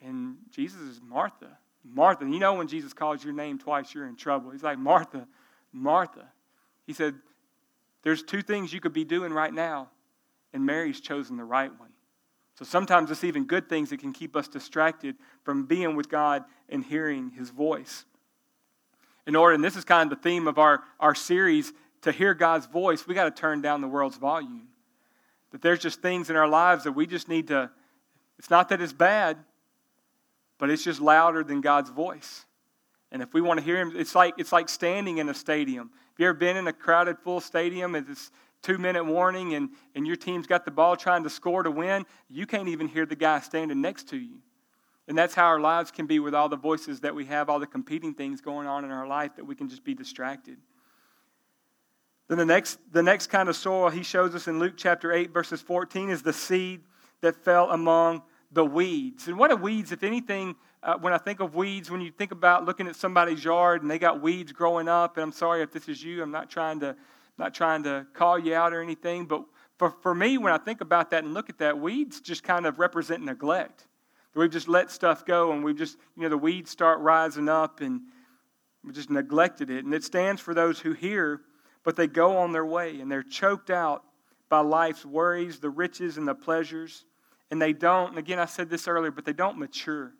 And 0.00 0.36
Jesus 0.50 0.80
is 0.80 1.00
Martha. 1.02 1.58
Martha. 1.84 2.24
You 2.24 2.38
know 2.38 2.54
when 2.54 2.68
Jesus 2.68 2.92
calls 2.92 3.22
your 3.24 3.32
name 3.32 3.58
twice, 3.58 3.94
you're 3.94 4.08
in 4.08 4.16
trouble. 4.16 4.50
He's 4.50 4.62
like, 4.62 4.78
Martha, 4.78 5.26
Martha. 5.72 6.26
He 6.86 6.92
said, 6.92 7.14
There's 8.02 8.22
two 8.22 8.42
things 8.42 8.72
you 8.72 8.80
could 8.80 8.92
be 8.92 9.04
doing 9.04 9.32
right 9.32 9.52
now, 9.52 9.88
and 10.52 10.66
Mary's 10.66 11.00
chosen 11.00 11.36
the 11.36 11.44
right 11.44 11.70
one. 11.78 11.90
So 12.58 12.64
sometimes 12.64 13.10
it's 13.10 13.24
even 13.24 13.44
good 13.44 13.68
things 13.68 13.90
that 13.90 14.00
can 14.00 14.12
keep 14.12 14.34
us 14.34 14.48
distracted 14.48 15.16
from 15.44 15.66
being 15.66 15.94
with 15.94 16.08
God 16.08 16.44
and 16.68 16.82
hearing 16.82 17.30
his 17.30 17.50
voice. 17.50 18.04
In 19.26 19.36
order, 19.36 19.54
and 19.54 19.62
this 19.62 19.76
is 19.76 19.84
kind 19.84 20.10
of 20.10 20.18
the 20.18 20.22
theme 20.22 20.48
of 20.48 20.58
our, 20.58 20.82
our 20.98 21.14
series, 21.14 21.72
to 22.02 22.12
hear 22.12 22.34
God's 22.34 22.66
voice, 22.66 23.06
we 23.06 23.14
got 23.14 23.24
to 23.24 23.30
turn 23.30 23.60
down 23.60 23.80
the 23.80 23.88
world's 23.88 24.16
volume. 24.16 24.68
That 25.52 25.62
there's 25.62 25.78
just 25.78 26.02
things 26.02 26.30
in 26.30 26.36
our 26.36 26.48
lives 26.48 26.84
that 26.84 26.92
we 26.92 27.06
just 27.06 27.28
need 27.28 27.48
to, 27.48 27.70
it's 28.38 28.50
not 28.50 28.68
that 28.70 28.80
it's 28.80 28.92
bad, 28.92 29.38
but 30.58 30.70
it's 30.70 30.82
just 30.82 31.00
louder 31.00 31.44
than 31.44 31.60
God's 31.60 31.90
voice. 31.90 32.44
And 33.12 33.22
if 33.22 33.32
we 33.32 33.40
want 33.40 33.60
to 33.60 33.64
hear 33.64 33.80
him, 33.80 33.92
it's 33.94 34.14
like, 34.14 34.34
it's 34.38 34.52
like 34.52 34.68
standing 34.68 35.18
in 35.18 35.28
a 35.28 35.34
stadium. 35.34 35.90
Have 35.90 36.18
you 36.18 36.28
ever 36.28 36.34
been 36.34 36.56
in 36.56 36.66
a 36.66 36.72
crowded, 36.72 37.18
full 37.18 37.40
stadium 37.40 37.94
and 37.94 38.08
it's 38.08 38.30
two 38.62 38.78
minute 38.78 39.04
warning 39.04 39.54
and, 39.54 39.70
and 39.94 40.06
your 40.06 40.16
team's 40.16 40.46
got 40.46 40.64
the 40.64 40.70
ball 40.70 40.96
trying 40.96 41.22
to 41.22 41.30
score 41.30 41.62
to 41.62 41.70
win? 41.70 42.04
You 42.28 42.46
can't 42.46 42.68
even 42.68 42.88
hear 42.88 43.06
the 43.06 43.16
guy 43.16 43.40
standing 43.40 43.80
next 43.80 44.08
to 44.08 44.16
you. 44.16 44.38
And 45.08 45.16
that's 45.16 45.34
how 45.34 45.44
our 45.44 45.60
lives 45.60 45.92
can 45.92 46.06
be 46.06 46.18
with 46.18 46.34
all 46.34 46.48
the 46.48 46.56
voices 46.56 47.00
that 47.00 47.14
we 47.14 47.26
have, 47.26 47.48
all 47.48 47.60
the 47.60 47.66
competing 47.66 48.12
things 48.12 48.40
going 48.40 48.66
on 48.66 48.84
in 48.84 48.90
our 48.90 49.06
life, 49.06 49.36
that 49.36 49.44
we 49.44 49.54
can 49.54 49.68
just 49.68 49.84
be 49.84 49.94
distracted. 49.94 50.58
Then 52.28 52.38
the 52.38 52.46
next, 52.46 52.78
the 52.92 53.02
next 53.02 53.28
kind 53.28 53.48
of 53.48 53.56
soil 53.56 53.88
he 53.88 54.02
shows 54.02 54.34
us 54.34 54.48
in 54.48 54.58
Luke 54.58 54.74
chapter 54.76 55.12
8, 55.12 55.32
verses 55.32 55.62
14, 55.62 56.10
is 56.10 56.22
the 56.22 56.32
seed 56.32 56.82
that 57.20 57.36
fell 57.36 57.70
among 57.70 58.22
the 58.50 58.64
weeds. 58.64 59.28
And 59.28 59.38
what 59.38 59.50
are 59.50 59.56
weeds, 59.56 59.92
if 59.92 60.02
anything, 60.02 60.56
uh, 60.82 60.96
when 60.98 61.12
I 61.12 61.18
think 61.18 61.40
of 61.40 61.54
weeds, 61.54 61.90
when 61.90 62.00
you 62.00 62.10
think 62.10 62.32
about 62.32 62.64
looking 62.64 62.86
at 62.88 62.96
somebody's 62.96 63.44
yard 63.44 63.82
and 63.82 63.90
they 63.90 63.98
got 63.98 64.20
weeds 64.20 64.52
growing 64.52 64.88
up, 64.88 65.16
and 65.16 65.24
I'm 65.24 65.32
sorry 65.32 65.62
if 65.62 65.72
this 65.72 65.88
is 65.88 66.02
you, 66.02 66.22
I'm 66.22 66.30
not 66.30 66.50
trying 66.50 66.80
to, 66.80 66.96
not 67.38 67.54
trying 67.54 67.82
to 67.84 68.06
call 68.12 68.38
you 68.38 68.54
out 68.54 68.72
or 68.72 68.82
anything, 68.82 69.26
but 69.26 69.44
for, 69.78 69.90
for 70.02 70.14
me, 70.14 70.38
when 70.38 70.52
I 70.52 70.58
think 70.58 70.80
about 70.80 71.10
that 71.10 71.24
and 71.24 71.34
look 71.34 71.50
at 71.50 71.58
that, 71.58 71.78
weeds 71.78 72.20
just 72.20 72.42
kind 72.42 72.66
of 72.66 72.78
represent 72.78 73.22
neglect. 73.22 73.86
We've 74.34 74.50
just 74.50 74.68
let 74.68 74.90
stuff 74.90 75.24
go 75.24 75.52
and 75.52 75.64
we've 75.64 75.76
just, 75.76 75.96
you 76.14 76.24
know, 76.24 76.28
the 76.28 76.36
weeds 76.38 76.70
start 76.70 77.00
rising 77.00 77.48
up 77.48 77.80
and 77.80 78.02
we 78.84 78.92
just 78.92 79.10
neglected 79.10 79.70
it. 79.70 79.84
And 79.84 79.94
it 79.94 80.04
stands 80.04 80.42
for 80.42 80.52
those 80.52 80.78
who 80.78 80.92
hear, 80.92 81.40
but 81.86 81.96
they 81.96 82.06
go 82.06 82.36
on 82.36 82.52
their 82.52 82.66
way 82.66 83.00
and 83.00 83.10
they're 83.10 83.22
choked 83.22 83.70
out 83.70 84.04
by 84.50 84.60
life's 84.60 85.06
worries, 85.06 85.58
the 85.58 85.70
riches, 85.70 86.18
and 86.18 86.28
the 86.28 86.34
pleasures 86.34 87.06
and 87.50 87.62
they 87.62 87.72
don't, 87.72 88.10
and 88.10 88.18
again, 88.18 88.38
I 88.38 88.46
said 88.46 88.70
this 88.70 88.88
earlier, 88.88 89.10
but 89.10 89.24
they 89.24 89.32
don't 89.32 89.58
mature. 89.58 90.12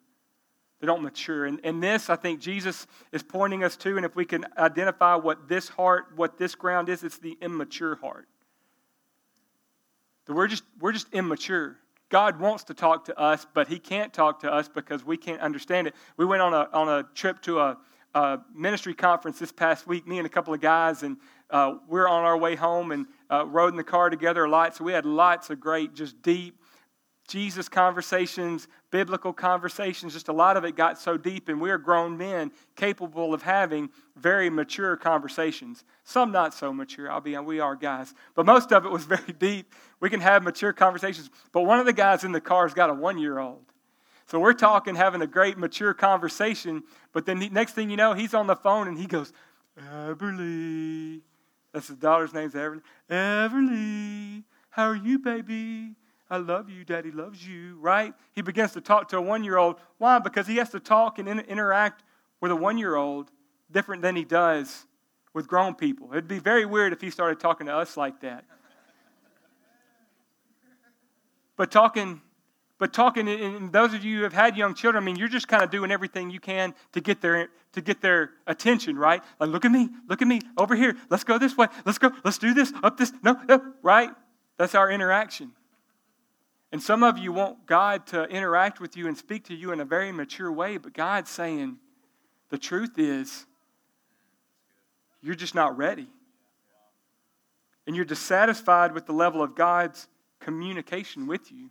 They 0.81 0.87
don't 0.87 1.03
mature. 1.03 1.47
And, 1.47 1.61
and 1.65 1.83
this, 1.83 2.09
I 2.09 2.17
think, 2.17 2.41
Jesus 2.41 2.87
is 3.13 3.23
pointing 3.23 3.65
us 3.65 3.77
to, 3.79 3.97
and 3.97 4.05
if 4.05 4.15
we 4.15 4.25
can 4.25 4.47
identify 4.57 5.17
what 5.17 5.49
this 5.49 5.69
heart, 5.69 6.07
what 6.15 6.39
this 6.39 6.55
ground 6.55 6.89
is, 6.89 7.03
it's 7.03 7.19
the 7.19 7.37
immature 7.41 7.97
heart. 7.97 8.29
that 10.27 10.35
we're 10.35 10.47
just, 10.47 10.65
we're 10.81 10.93
just 10.93 11.13
immature. 11.13 11.79
God 12.09 12.39
wants 12.39 12.65
to 12.65 12.75
talk 12.75 13.07
to 13.07 13.19
us, 13.19 13.47
but 13.53 13.67
He 13.67 13.81
can't 13.81 14.13
talk 14.13 14.41
to 14.41 14.53
us 14.53 14.69
because 14.69 15.05
we 15.05 15.17
can't 15.17 15.41
understand 15.41 15.89
it. 15.89 15.95
We 16.17 16.25
went 16.25 16.43
on 16.43 16.55
a, 16.55 16.69
on 16.73 16.89
a 16.89 17.09
trip 17.15 17.43
to 17.43 17.59
a, 17.59 17.79
a 18.15 18.39
ministry 18.55 18.95
conference 18.95 19.41
this 19.41 19.51
past 19.51 19.89
week, 19.89 20.07
me 20.07 20.19
and 20.19 20.27
a 20.27 20.31
couple 20.31 20.55
of 20.55 20.61
guys, 20.61 21.03
and 21.03 21.17
uh, 21.51 21.75
we're 21.89 22.09
on 22.09 22.25
our 22.25 22.37
way 22.37 22.57
home 22.57 22.93
and 22.93 23.07
uh, 23.31 23.47
rode 23.47 23.73
in 23.73 23.77
the 23.77 23.85
car 23.85 24.11
together 24.11 24.45
a 24.45 24.51
lot. 24.51 24.75
So 24.75 24.85
we 24.85 24.93
had 24.93 25.07
lots 25.07 25.51
of 25.51 25.61
great, 25.61 25.95
just 25.95 26.21
deep 26.23 26.57
Jesus 27.27 27.69
conversations, 27.69 28.69
biblical 28.91 29.33
conversations, 29.33 30.13
just 30.13 30.29
a 30.29 30.33
lot 30.33 30.57
of 30.57 30.65
it 30.65 30.77
got 30.77 30.99
so 30.99 31.17
deep, 31.17 31.49
and 31.49 31.61
we're 31.61 31.79
grown 31.79 32.17
men 32.17 32.53
capable 32.77 33.35
of 33.35 33.43
having 33.43 33.91
very 34.17 34.49
mature 34.49 34.97
conversations. 34.97 35.85
Some 36.05 36.31
not 36.31 36.55
so 36.55 36.73
mature, 36.73 37.11
I'll 37.11 37.21
be 37.21 37.37
we 37.39 37.59
are 37.59 37.75
guys, 37.75 38.15
but 38.35 38.47
most 38.47 38.73
of 38.73 38.87
it 38.87 38.91
was 38.91 39.05
very 39.07 39.33
deep. 39.39 39.75
We 40.01 40.09
can 40.09 40.21
have 40.21 40.43
mature 40.43 40.73
conversations. 40.73 41.31
But 41.53 41.63
one 41.63 41.81
of 41.81 41.87
the 41.87 41.93
guys 41.93 42.23
in 42.23 42.33
the 42.33 42.41
car 42.41 42.67
has 42.67 42.75
got 42.75 42.91
a 42.91 42.95
one 42.95 43.19
year 43.19 43.39
old. 43.39 43.65
So 44.29 44.41
we're 44.41 44.55
talking, 44.55 44.97
having 44.97 45.23
a 45.23 45.27
great 45.27 45.57
mature 45.57 45.95
conversation, 45.95 46.83
but 47.13 47.27
then 47.27 47.39
the 47.39 47.49
next 47.49 47.75
thing 47.75 47.91
you 47.91 47.97
know, 47.97 48.13
he's 48.13 48.35
on 48.35 48.49
the 48.49 48.57
phone 48.57 48.89
and 48.89 48.99
he 48.99 49.07
goes, 49.07 49.33
Everly. 49.79 51.21
That's 51.77 51.89
his 51.89 51.99
daughter's 51.99 52.33
name's 52.33 52.55
Everly. 52.55 52.81
Everly, 53.11 54.45
how 54.71 54.85
are 54.85 54.97
you, 54.97 55.19
baby? 55.19 55.95
I 56.31 56.39
love 56.39 56.71
you, 56.71 56.87
daddy 56.87 57.11
loves 57.11 57.47
you, 57.47 57.77
right? 57.81 58.15
He 58.33 58.41
begins 58.41 58.73
to 58.73 58.81
talk 58.81 59.11
to 59.11 59.19
a 59.19 59.21
one 59.21 59.45
year 59.45 59.59
old. 59.59 59.77
Why? 59.99 60.19
Because 60.19 60.47
he 60.47 60.57
has 60.57 60.71
to 60.71 60.81
talk 60.81 61.19
and 61.19 61.29
interact 61.29 62.03
with 62.41 62.51
a 62.51 62.57
one 62.57 62.79
year 62.79 62.97
old 62.97 63.31
different 63.71 64.01
than 64.01 64.17
he 64.17 64.25
does 64.25 64.87
with 65.35 65.49
grown 65.49 65.75
people. 65.75 66.09
It'd 66.13 66.27
be 66.27 66.39
very 66.39 66.65
weird 66.65 66.95
if 66.95 67.03
he 67.03 67.11
started 67.11 67.41
talking 67.41 67.67
to 67.67 67.77
us 67.77 67.95
like 67.95 68.21
that. 68.21 68.47
But 71.59 71.71
talking, 71.71 72.23
but 72.79 72.93
talking, 72.93 73.29
and 73.29 73.73
those 73.73 73.95
of 73.95 74.05
you 74.05 74.19
who 74.19 74.23
have 74.25 74.35
had 74.35 74.57
young 74.57 74.75
children, 74.75 75.03
I 75.03 75.05
mean, 75.07 75.17
you're 75.17 75.29
just 75.29 75.49
kind 75.49 75.63
of 75.63 75.71
doing 75.71 75.91
everything 75.91 76.31
you 76.31 76.41
can 76.41 76.75
to 76.93 77.01
get 77.01 77.21
their 77.23 77.49
to 77.73 77.81
get 77.81 78.01
their 78.01 78.31
attention, 78.47 78.97
right? 78.97 79.23
Like, 79.39 79.51
look 79.51 79.65
at 79.67 79.71
me, 79.71 79.91
look 80.09 80.23
at 80.23 80.29
me, 80.29 80.41
over 80.57 80.75
here. 80.75 80.97
Let's 81.11 81.25
go 81.25 81.39
this 81.39 81.57
way. 81.57 81.67
Let's 81.85 81.99
go. 81.99 82.11
Let's 82.25 82.39
do 82.39 82.55
this. 82.55 82.73
Up 82.83 82.97
this. 82.97 83.13
No, 83.23 83.39
no, 83.49 83.63
right? 83.83 84.11
That's 84.57 84.75
our 84.75 84.91
interaction. 84.91 85.53
And 86.73 86.83
some 86.83 87.03
of 87.03 87.19
you 87.19 87.33
want 87.33 87.67
God 87.67 88.07
to 88.09 88.25
interact 88.25 88.81
with 88.81 88.97
you 88.97 89.07
and 89.09 89.17
speak 89.17 89.45
to 89.45 89.55
you 89.55 89.73
in 89.73 89.81
a 89.81 89.85
very 89.85 90.13
mature 90.13 90.51
way, 90.51 90.77
but 90.77 90.93
God's 90.93 91.31
saying 91.31 91.77
the 92.51 92.59
truth 92.59 92.99
is 92.99 93.47
you're 95.23 95.35
just 95.35 95.55
not 95.55 95.77
ready. 95.77 96.09
And 97.87 97.95
you're 97.95 98.05
dissatisfied 98.05 98.93
with 98.93 99.07
the 99.07 99.13
level 99.13 99.43
of 99.43 99.55
God's 99.55 100.09
communication 100.41 101.27
with 101.27 101.53
you. 101.53 101.71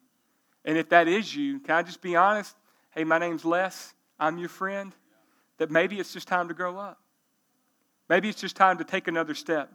And 0.66 0.78
if 0.78 0.90
that 0.90 1.08
is 1.08 1.34
you, 1.34 1.60
can 1.60 1.76
I 1.76 1.84
just 1.84 2.02
be 2.02 2.16
honest? 2.16 2.56
Hey, 2.90 3.04
my 3.04 3.20
name's 3.20 3.46
Les. 3.46 3.94
I'm 4.20 4.38
your 4.38 4.50
friend. 4.50 4.94
That 5.58 5.72
maybe 5.72 6.00
it's 6.00 6.12
just 6.12 6.28
time 6.28 6.50
to 6.50 6.54
grow 6.54 6.78
up. 6.78 7.00
Maybe 8.10 8.28
it's 8.28 8.42
just 8.42 8.56
time 8.56 8.80
to 8.80 8.84
take 8.84 9.08
another 9.08 9.34
step. 9.34 9.72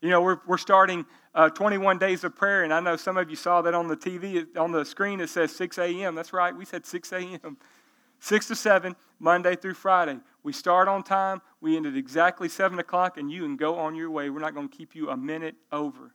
You 0.00 0.10
know, 0.10 0.20
we're, 0.20 0.38
we're 0.46 0.58
starting 0.58 1.06
uh, 1.34 1.48
21 1.50 1.98
days 1.98 2.22
of 2.22 2.36
prayer, 2.36 2.62
and 2.64 2.72
I 2.72 2.80
know 2.80 2.96
some 2.96 3.16
of 3.16 3.28
you 3.30 3.36
saw 3.36 3.62
that 3.62 3.74
on 3.74 3.88
the 3.88 3.96
TV, 3.96 4.46
on 4.56 4.70
the 4.70 4.84
screen, 4.84 5.20
it 5.20 5.30
says 5.30 5.54
6 5.56 5.78
a.m. 5.78 6.14
That's 6.14 6.32
right, 6.32 6.54
we 6.54 6.64
said 6.64 6.86
6 6.86 7.12
a.m. 7.12 7.56
6 8.20 8.48
to 8.48 8.56
7, 8.56 8.96
Monday 9.18 9.56
through 9.56 9.74
Friday. 9.74 10.18
We 10.42 10.52
start 10.52 10.88
on 10.88 11.02
time, 11.02 11.42
we 11.60 11.76
end 11.76 11.86
at 11.86 11.96
exactly 11.96 12.48
7 12.48 12.78
o'clock, 12.78 13.16
and 13.18 13.30
you 13.30 13.42
can 13.42 13.56
go 13.56 13.76
on 13.76 13.94
your 13.94 14.10
way. 14.10 14.30
We're 14.30 14.40
not 14.40 14.54
going 14.54 14.68
to 14.68 14.76
keep 14.76 14.94
you 14.94 15.10
a 15.10 15.16
minute 15.16 15.56
over. 15.72 16.14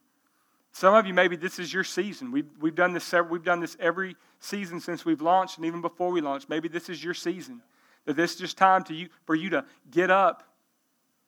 Some 0.71 0.93
of 0.93 1.05
you, 1.05 1.13
maybe 1.13 1.35
this 1.35 1.59
is 1.59 1.73
your 1.73 1.83
season. 1.83 2.31
We've, 2.31 2.49
we've, 2.59 2.75
done 2.75 2.93
this 2.93 3.03
several, 3.03 3.33
we've 3.33 3.43
done 3.43 3.59
this 3.59 3.75
every 3.79 4.15
season 4.39 4.79
since 4.79 5.03
we've 5.03 5.21
launched, 5.21 5.57
and 5.57 5.65
even 5.65 5.81
before 5.81 6.11
we 6.11 6.21
launched. 6.21 6.49
Maybe 6.49 6.67
this 6.69 6.89
is 6.89 7.03
your 7.03 7.13
season. 7.13 7.61
That 8.05 8.15
this 8.15 8.33
is 8.33 8.39
just 8.39 8.57
time 8.57 8.83
to 8.85 8.93
you, 8.93 9.09
for 9.25 9.35
you 9.35 9.49
to 9.51 9.65
get 9.91 10.09
up 10.09 10.43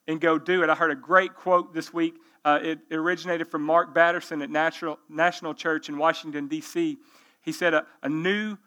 and 0.07 0.19
go 0.19 0.39
do 0.39 0.63
it. 0.63 0.69
I 0.69 0.75
heard 0.75 0.91
a 0.91 0.95
great 0.95 1.35
quote 1.35 1.73
this 1.73 1.93
week. 1.93 2.15
Uh, 2.45 2.59
it, 2.61 2.79
originated 2.91 3.47
from 3.47 3.63
Mark 3.63 3.93
Batterson 3.93 4.41
at 4.41 4.49
Natural, 4.49 4.97
National 5.07 5.53
Church 5.53 5.87
in 5.87 5.97
Washington, 5.97 6.47
D.C. 6.47 6.97
He 7.41 7.51
said, 7.51 7.73
a, 7.73 7.85
a, 8.01 8.09
new, 8.09 8.57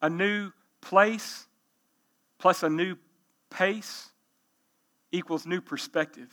a 0.00 0.08
new 0.08 0.50
place 0.80 1.46
plus 2.38 2.62
a 2.62 2.68
new 2.68 2.96
pace 3.50 4.10
equals 5.12 5.46
new 5.46 5.60
perspective. 5.60 6.28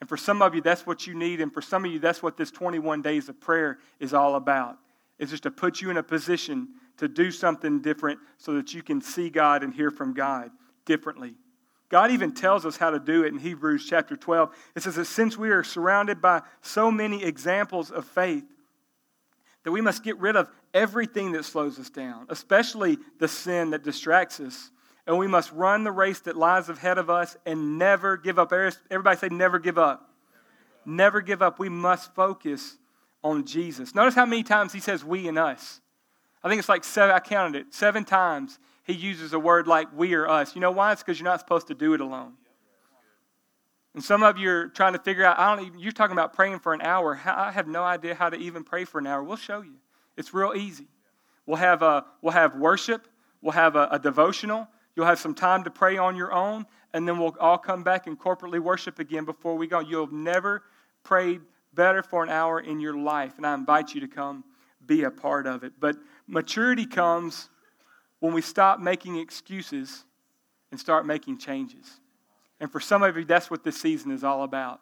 And 0.00 0.08
for 0.08 0.16
some 0.16 0.42
of 0.42 0.54
you, 0.54 0.60
that's 0.60 0.86
what 0.86 1.06
you 1.06 1.14
need. 1.14 1.40
And 1.40 1.52
for 1.52 1.62
some 1.62 1.84
of 1.84 1.90
you, 1.90 1.98
that's 1.98 2.22
what 2.22 2.36
this 2.36 2.50
21 2.50 3.02
days 3.02 3.28
of 3.28 3.40
prayer 3.40 3.78
is 3.98 4.12
all 4.12 4.34
about. 4.34 4.78
Is 5.18 5.30
just 5.30 5.44
to 5.44 5.50
put 5.50 5.80
you 5.80 5.90
in 5.90 5.96
a 5.96 6.02
position 6.02 6.68
to 6.98 7.08
do 7.08 7.30
something 7.30 7.80
different 7.80 8.18
so 8.36 8.54
that 8.54 8.74
you 8.74 8.82
can 8.82 9.00
see 9.00 9.30
God 9.30 9.62
and 9.62 9.72
hear 9.72 9.90
from 9.90 10.12
God 10.12 10.50
differently. 10.84 11.34
God 11.88 12.10
even 12.10 12.32
tells 12.32 12.66
us 12.66 12.76
how 12.76 12.90
to 12.90 12.98
do 12.98 13.24
it 13.24 13.32
in 13.32 13.38
Hebrews 13.38 13.86
chapter 13.88 14.16
12. 14.16 14.54
It 14.74 14.82
says 14.82 14.96
that 14.96 15.04
since 15.04 15.38
we 15.38 15.50
are 15.50 15.62
surrounded 15.62 16.20
by 16.20 16.42
so 16.60 16.90
many 16.90 17.22
examples 17.22 17.90
of 17.90 18.04
faith, 18.04 18.44
that 19.64 19.72
we 19.72 19.80
must 19.80 20.02
get 20.02 20.18
rid 20.18 20.36
of 20.36 20.48
everything 20.74 21.32
that 21.32 21.44
slows 21.44 21.78
us 21.78 21.90
down, 21.90 22.26
especially 22.28 22.98
the 23.18 23.28
sin 23.28 23.70
that 23.70 23.82
distracts 23.82 24.38
us. 24.40 24.70
And 25.06 25.18
we 25.18 25.28
must 25.28 25.52
run 25.52 25.84
the 25.84 25.92
race 25.92 26.20
that 26.20 26.36
lies 26.36 26.68
ahead 26.68 26.98
of 26.98 27.08
us 27.08 27.36
and 27.46 27.78
never 27.78 28.16
give 28.16 28.38
up. 28.38 28.52
Everybody 28.52 29.16
say, 29.16 29.28
never 29.28 29.58
give 29.58 29.78
up. 29.78 30.10
Never 30.84 31.20
give 31.20 31.42
up. 31.42 31.58
We 31.58 31.68
must 31.68 32.14
focus 32.14 32.76
on 33.22 33.44
Jesus. 33.44 33.94
Notice 33.94 34.14
how 34.14 34.26
many 34.26 34.42
times 34.42 34.72
he 34.72 34.80
says 34.80 35.04
we 35.04 35.28
and 35.28 35.38
us. 35.38 35.80
I 36.42 36.48
think 36.48 36.58
it's 36.58 36.68
like 36.68 36.84
seven, 36.84 37.14
I 37.14 37.18
counted 37.18 37.60
it, 37.60 37.74
seven 37.74 38.04
times 38.04 38.58
he 38.84 38.92
uses 38.92 39.32
a 39.32 39.38
word 39.38 39.66
like 39.66 39.88
we 39.92 40.14
or 40.14 40.28
us. 40.28 40.54
You 40.54 40.60
know 40.60 40.70
why? 40.70 40.92
It's 40.92 41.02
because 41.02 41.18
you're 41.18 41.24
not 41.28 41.40
supposed 41.40 41.66
to 41.68 41.74
do 41.74 41.94
it 41.94 42.00
alone. 42.00 42.34
And 43.94 44.04
some 44.04 44.22
of 44.22 44.38
you 44.38 44.50
are 44.50 44.68
trying 44.68 44.92
to 44.92 45.00
figure 45.00 45.24
out, 45.24 45.38
I 45.38 45.56
don't 45.56 45.66
even, 45.66 45.78
you're 45.80 45.90
talking 45.90 46.12
about 46.12 46.34
praying 46.34 46.60
for 46.60 46.72
an 46.72 46.82
hour. 46.82 47.20
I 47.24 47.50
have 47.50 47.66
no 47.66 47.82
idea 47.82 48.14
how 48.14 48.28
to 48.28 48.36
even 48.36 48.62
pray 48.62 48.84
for 48.84 48.98
an 48.98 49.06
hour. 49.06 49.24
We'll 49.24 49.36
show 49.36 49.62
you. 49.62 49.76
It's 50.16 50.32
real 50.32 50.52
easy. 50.54 50.86
We'll 51.46 51.56
have, 51.56 51.82
a, 51.82 52.04
we'll 52.22 52.32
have 52.32 52.54
worship, 52.56 53.08
we'll 53.40 53.52
have 53.52 53.74
a, 53.74 53.88
a 53.90 53.98
devotional, 53.98 54.68
you'll 54.96 55.06
have 55.06 55.20
some 55.20 55.34
time 55.34 55.62
to 55.64 55.70
pray 55.70 55.96
on 55.96 56.16
your 56.16 56.32
own, 56.32 56.66
and 56.92 57.06
then 57.06 57.18
we'll 57.18 57.36
all 57.38 57.58
come 57.58 57.84
back 57.84 58.08
and 58.08 58.18
corporately 58.18 58.58
worship 58.58 58.98
again 58.98 59.24
before 59.24 59.54
we 59.54 59.68
go. 59.68 59.78
You'll 59.78 60.12
never 60.12 60.64
prayed 61.04 61.42
better 61.74 62.02
for 62.02 62.24
an 62.24 62.30
hour 62.30 62.58
in 62.58 62.80
your 62.80 62.96
life, 62.96 63.34
and 63.36 63.46
I 63.46 63.54
invite 63.54 63.94
you 63.94 64.00
to 64.00 64.08
come 64.08 64.42
be 64.84 65.02
a 65.02 65.10
part 65.10 65.46
of 65.46 65.64
it. 65.64 65.74
But 65.78 65.96
maturity 66.26 66.86
comes 66.86 67.48
when 68.20 68.32
we 68.32 68.40
stop 68.40 68.80
making 68.80 69.16
excuses 69.16 70.04
and 70.70 70.80
start 70.80 71.06
making 71.06 71.38
changes. 71.38 72.00
And 72.60 72.70
for 72.70 72.80
some 72.80 73.02
of 73.02 73.16
you, 73.16 73.24
that's 73.24 73.50
what 73.50 73.64
this 73.64 73.80
season 73.80 74.10
is 74.10 74.24
all 74.24 74.42
about. 74.42 74.80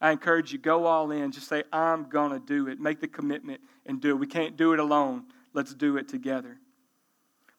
I 0.00 0.12
encourage 0.12 0.52
you, 0.52 0.58
go 0.58 0.84
all 0.84 1.10
in. 1.10 1.32
Just 1.32 1.48
say, 1.48 1.64
I'm 1.72 2.08
going 2.08 2.30
to 2.30 2.38
do 2.38 2.68
it. 2.68 2.78
Make 2.78 3.00
the 3.00 3.08
commitment 3.08 3.60
and 3.86 4.00
do 4.00 4.10
it. 4.10 4.18
We 4.18 4.26
can't 4.26 4.56
do 4.56 4.72
it 4.72 4.78
alone. 4.78 5.24
Let's 5.52 5.74
do 5.74 5.96
it 5.96 6.08
together. 6.08 6.58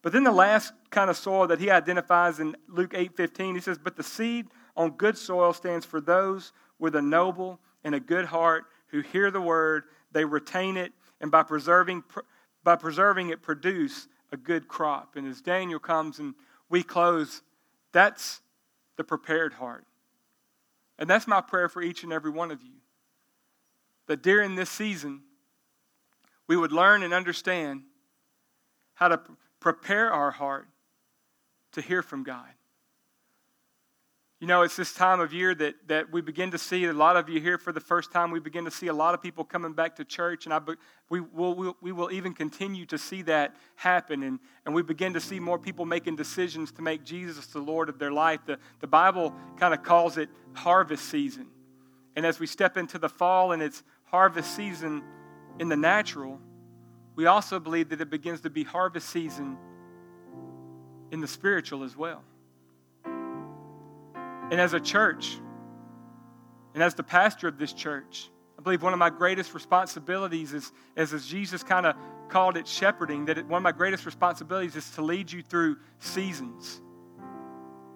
But 0.02 0.14
then 0.14 0.24
the 0.24 0.32
last 0.32 0.74
kind 0.90 1.10
of 1.10 1.18
soil 1.18 1.48
that 1.48 1.60
he 1.60 1.70
identifies 1.70 2.40
in 2.40 2.56
Luke 2.68 2.94
8:15, 2.94 3.56
he 3.56 3.62
says, 3.62 3.78
"But 3.78 3.96
the 3.96 4.04
seed 4.04 4.50
on 4.76 4.92
good 4.92 5.18
soil 5.18 5.54
stands 5.54 5.86
for 5.86 6.00
those 6.00 6.54
with 6.80 6.96
a 6.96 7.02
noble 7.02 7.60
and 7.84 7.96
a 7.96 8.00
good 8.00 8.26
heart 8.26 8.66
who 8.88 9.02
hear 9.02 9.32
the 9.32 9.42
word, 9.42 9.86
they 10.12 10.24
retain 10.24 10.78
it, 10.78 10.94
and 11.20 11.32
by 11.32 11.44
preserving 11.44 12.04
by 12.64 12.76
preserving 12.76 13.30
it 13.30 13.42
produce 13.42 14.10
a 14.34 14.38
good 14.38 14.68
crop. 14.68 15.16
And 15.16 15.26
as 15.26 15.42
Daniel 15.42 15.80
comes 15.80 16.20
and 16.20 16.36
we 16.70 16.84
close, 16.84 17.42
that's 17.94 18.42
the 18.98 19.06
prepared 19.06 19.54
heart. 19.54 19.86
And 21.00 21.10
that's 21.10 21.28
my 21.28 21.40
prayer 21.40 21.70
for 21.70 21.82
each 21.82 22.04
and 22.04 22.12
every 22.12 22.32
one 22.32 22.52
of 22.52 22.62
you. 22.62 22.74
That 24.08 24.22
during 24.22 24.56
this 24.56 24.70
season, 24.70 25.22
we 26.48 26.58
would 26.58 26.74
learn 26.74 27.04
and 27.04 27.14
understand 27.14 27.84
how 28.96 29.08
to 29.08 29.22
prepare 29.74 30.10
our 30.10 30.32
heart 30.32 30.66
to 31.74 31.82
hear 31.82 32.02
from 32.02 32.24
God. 32.24 32.48
You 34.40 34.48
know, 34.48 34.62
it's 34.62 34.78
this 34.78 34.94
time 34.94 35.20
of 35.20 35.34
year 35.34 35.54
that, 35.56 35.76
that 35.88 36.10
we 36.10 36.22
begin 36.22 36.52
to 36.52 36.58
see 36.58 36.86
a 36.86 36.94
lot 36.94 37.18
of 37.18 37.28
you 37.28 37.42
here 37.42 37.58
for 37.58 37.74
the 37.74 37.82
first 37.82 38.14
time. 38.14 38.32
We 38.32 38.40
begin 38.40 38.64
to 38.64 38.72
see 38.72 38.88
a 38.88 38.94
lot 38.94 39.14
of 39.14 39.22
people 39.22 39.44
coming 39.44 39.74
back 39.74 39.98
to 39.98 40.06
church, 40.06 40.46
and 40.46 40.54
I, 40.54 40.62
we, 41.10 41.20
will, 41.20 41.76
we 41.82 41.92
will 41.92 42.10
even 42.14 42.34
continue 42.34 42.86
to 42.86 42.98
see 42.98 43.24
that 43.24 43.58
happen. 43.76 44.24
And, 44.24 44.40
and 44.66 44.74
we 44.74 44.84
begin 44.84 45.14
to 45.16 45.20
see 45.20 45.38
more 45.38 45.60
people 45.60 45.86
making 45.86 46.16
decisions 46.16 46.72
to 46.74 46.82
make 46.82 47.04
Jesus 47.04 47.48
the 47.48 47.60
Lord 47.60 47.90
of 47.90 48.00
their 48.00 48.14
life. 48.14 48.40
The, 48.46 48.58
the 48.80 48.88
Bible 48.88 49.34
kind 49.60 49.74
of 49.74 49.84
calls 49.84 50.18
it 50.18 50.30
harvest 50.54 51.10
season. 51.10 51.48
And 52.16 52.26
as 52.26 52.40
we 52.40 52.48
step 52.48 52.78
into 52.78 53.00
the 53.00 53.10
fall 53.10 53.52
and 53.52 53.62
it's 53.62 53.84
harvest 54.06 54.56
season 54.56 55.04
in 55.60 55.68
the 55.68 55.76
natural, 55.76 56.40
we 57.18 57.26
also 57.26 57.60
believe 57.60 57.90
that 57.90 58.00
it 58.00 58.12
begins 58.12 58.42
to 58.42 58.50
be 58.50 58.64
harvest 58.64 59.10
season 59.10 59.58
in 61.12 61.20
the 61.20 61.28
spiritual 61.28 61.84
as 61.84 61.98
well. 61.98 62.24
And 63.04 64.62
as 64.62 64.74
a 64.74 64.80
church, 64.80 65.40
and 66.76 66.84
as 66.84 66.94
the 66.94 67.02
pastor 67.02 67.48
of 67.48 67.58
this 67.58 67.74
church, 67.74 68.30
I 68.58 68.62
believe 68.62 68.84
one 68.84 68.94
of 68.94 69.00
my 69.00 69.10
greatest 69.10 69.56
responsibilities 69.56 70.54
is, 70.54 70.72
is 70.96 71.12
as 71.12 71.26
Jesus 71.26 71.64
kind 71.64 71.88
of 71.88 71.96
called 72.30 72.56
it 72.56 72.68
shepherding, 72.68 73.26
that 73.26 73.40
it, 73.40 73.48
one 73.48 73.58
of 73.58 73.64
my 73.64 73.72
greatest 73.72 74.06
responsibilities 74.06 74.76
is 74.76 74.88
to 74.92 75.02
lead 75.02 75.32
you 75.32 75.42
through 75.42 75.78
seasons. 75.98 76.82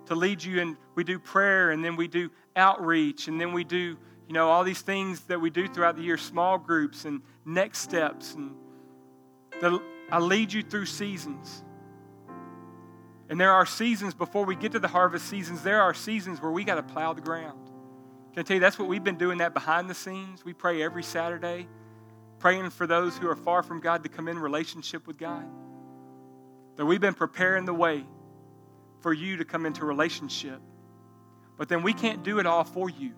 To 0.08 0.16
lead 0.16 0.44
you, 0.44 0.62
and 0.62 0.76
we 0.96 1.04
do 1.04 1.20
prayer, 1.20 1.70
and 1.70 1.86
then 1.86 1.96
we 1.96 2.08
do 2.08 2.32
outreach, 2.56 3.28
and 3.28 3.40
then 3.40 3.54
we 3.54 3.64
do, 3.64 3.98
you 4.28 4.34
know, 4.34 4.50
all 4.50 4.64
these 4.64 4.82
things 4.82 5.22
that 5.26 5.40
we 5.40 5.52
do 5.52 5.68
throughout 5.68 5.96
the 5.96 6.02
year, 6.02 6.18
small 6.18 6.58
groups 6.58 7.06
and 7.06 7.22
next 7.46 7.80
steps. 7.80 8.34
And 8.34 8.56
the, 9.62 9.82
I 10.12 10.20
lead 10.20 10.52
you 10.52 10.62
through 10.62 10.88
seasons. 10.88 11.64
And 13.30 13.40
there 13.40 13.52
are 13.52 13.66
seasons 13.66 14.14
before 14.14 14.44
we 14.44 14.56
get 14.58 14.74
to 14.74 14.80
the 14.80 14.90
harvest 14.90 15.28
seasons, 15.28 15.64
there 15.64 15.82
are 15.82 15.94
seasons 15.94 16.42
where 16.42 16.52
we 16.52 16.66
got 16.66 16.76
to 16.76 16.84
plow 16.84 17.14
the 17.14 17.22
ground. 17.22 17.70
Can 18.34 18.42
I 18.42 18.44
tell 18.44 18.56
you, 18.56 18.60
that's 18.60 18.78
what 18.78 18.90
we've 18.90 19.04
been 19.04 19.18
doing 19.18 19.38
that 19.38 19.54
behind 19.54 19.90
the 19.90 19.94
scenes. 19.94 20.44
We 20.44 20.54
pray 20.54 20.82
every 20.82 21.04
Saturday, 21.04 21.68
praying 22.40 22.70
for 22.72 22.88
those 22.88 23.18
who 23.18 23.30
are 23.30 23.36
far 23.36 23.64
from 23.64 23.80
God 23.80 24.04
to 24.04 24.10
come 24.10 24.28
in 24.28 24.38
relationship 24.38 25.08
with 25.08 25.18
God. 25.18 25.46
That 26.76 26.86
we've 26.86 27.00
been 27.00 27.14
preparing 27.14 27.66
the 27.66 27.74
way 27.74 28.04
for 29.00 29.14
you 29.14 29.38
to 29.38 29.46
come 29.46 29.66
into 29.66 29.86
relationship. 29.86 30.60
But 31.58 31.70
then 31.70 31.84
we 31.84 31.94
can't 31.94 32.24
do 32.24 32.40
it 32.40 32.46
all 32.46 32.64
for 32.64 32.90
you. 32.90 33.14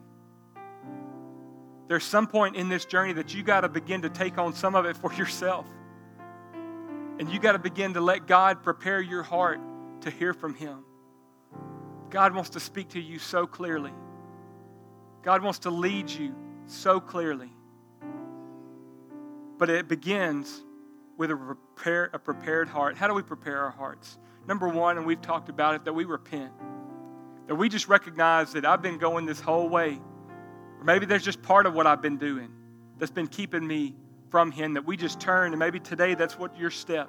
There's 1.88 2.04
some 2.04 2.28
point 2.28 2.56
in 2.56 2.70
this 2.70 2.86
journey 2.86 3.14
that 3.14 3.34
you 3.34 3.44
got 3.44 3.62
to 3.62 3.70
begin 3.70 4.02
to 4.04 4.10
take 4.10 4.38
on 4.38 4.54
some 4.54 4.76
of 4.76 4.86
it 4.86 4.98
for 4.98 5.14
yourself. 5.14 5.66
And 7.24 7.32
you 7.32 7.40
got 7.40 7.54
to 7.54 7.60
begin 7.60 7.94
to 7.94 8.02
let 8.02 8.28
God 8.28 8.64
prepare 8.64 9.00
your 9.00 9.24
heart 9.24 9.62
to 10.02 10.10
hear 10.10 10.34
from 10.34 10.56
Him. 10.56 10.84
God 12.10 12.36
wants 12.36 12.50
to 12.50 12.60
speak 12.60 12.90
to 12.90 13.00
you 13.00 13.18
so 13.18 13.48
clearly. 13.48 13.94
God 15.22 15.42
wants 15.42 15.60
to 15.60 15.70
lead 15.70 16.10
you 16.10 16.36
so 16.66 17.00
clearly. 17.00 17.50
But 19.58 19.70
it 19.70 19.88
begins 19.88 20.66
with 21.18 21.32
a, 21.32 21.38
prepare, 21.38 22.10
a 22.12 22.20
prepared 22.20 22.68
heart. 22.68 22.98
How 22.98 23.08
do 23.08 23.14
we 23.14 23.24
prepare 23.24 23.60
our 23.60 23.72
hearts? 23.72 24.18
Number 24.46 24.68
one, 24.68 24.98
and 24.98 25.06
we've 25.06 25.22
talked 25.22 25.48
about 25.48 25.76
it, 25.76 25.86
that 25.86 25.94
we 25.94 26.04
repent. 26.04 26.52
That 27.48 27.56
we 27.56 27.70
just 27.70 27.88
recognize 27.88 28.52
that 28.52 28.66
I've 28.66 28.82
been 28.82 28.98
going 28.98 29.26
this 29.26 29.40
whole 29.40 29.70
way. 29.70 29.98
Or 30.78 30.84
maybe 30.84 31.06
there's 31.06 31.24
just 31.24 31.42
part 31.42 31.68
of 31.68 31.74
what 31.74 31.88
I've 31.88 32.02
been 32.02 32.18
doing 32.18 32.50
that's 33.00 33.14
been 33.14 33.28
keeping 33.28 33.66
me 33.66 33.96
from 34.34 34.52
Him, 34.52 34.74
that 34.74 34.84
we 34.84 34.98
just 34.98 35.20
turn. 35.20 35.52
And 35.52 35.60
maybe 35.60 35.80
today 35.80 36.16
that's 36.16 36.40
what 36.40 36.58
your 36.58 36.72
step. 36.72 37.08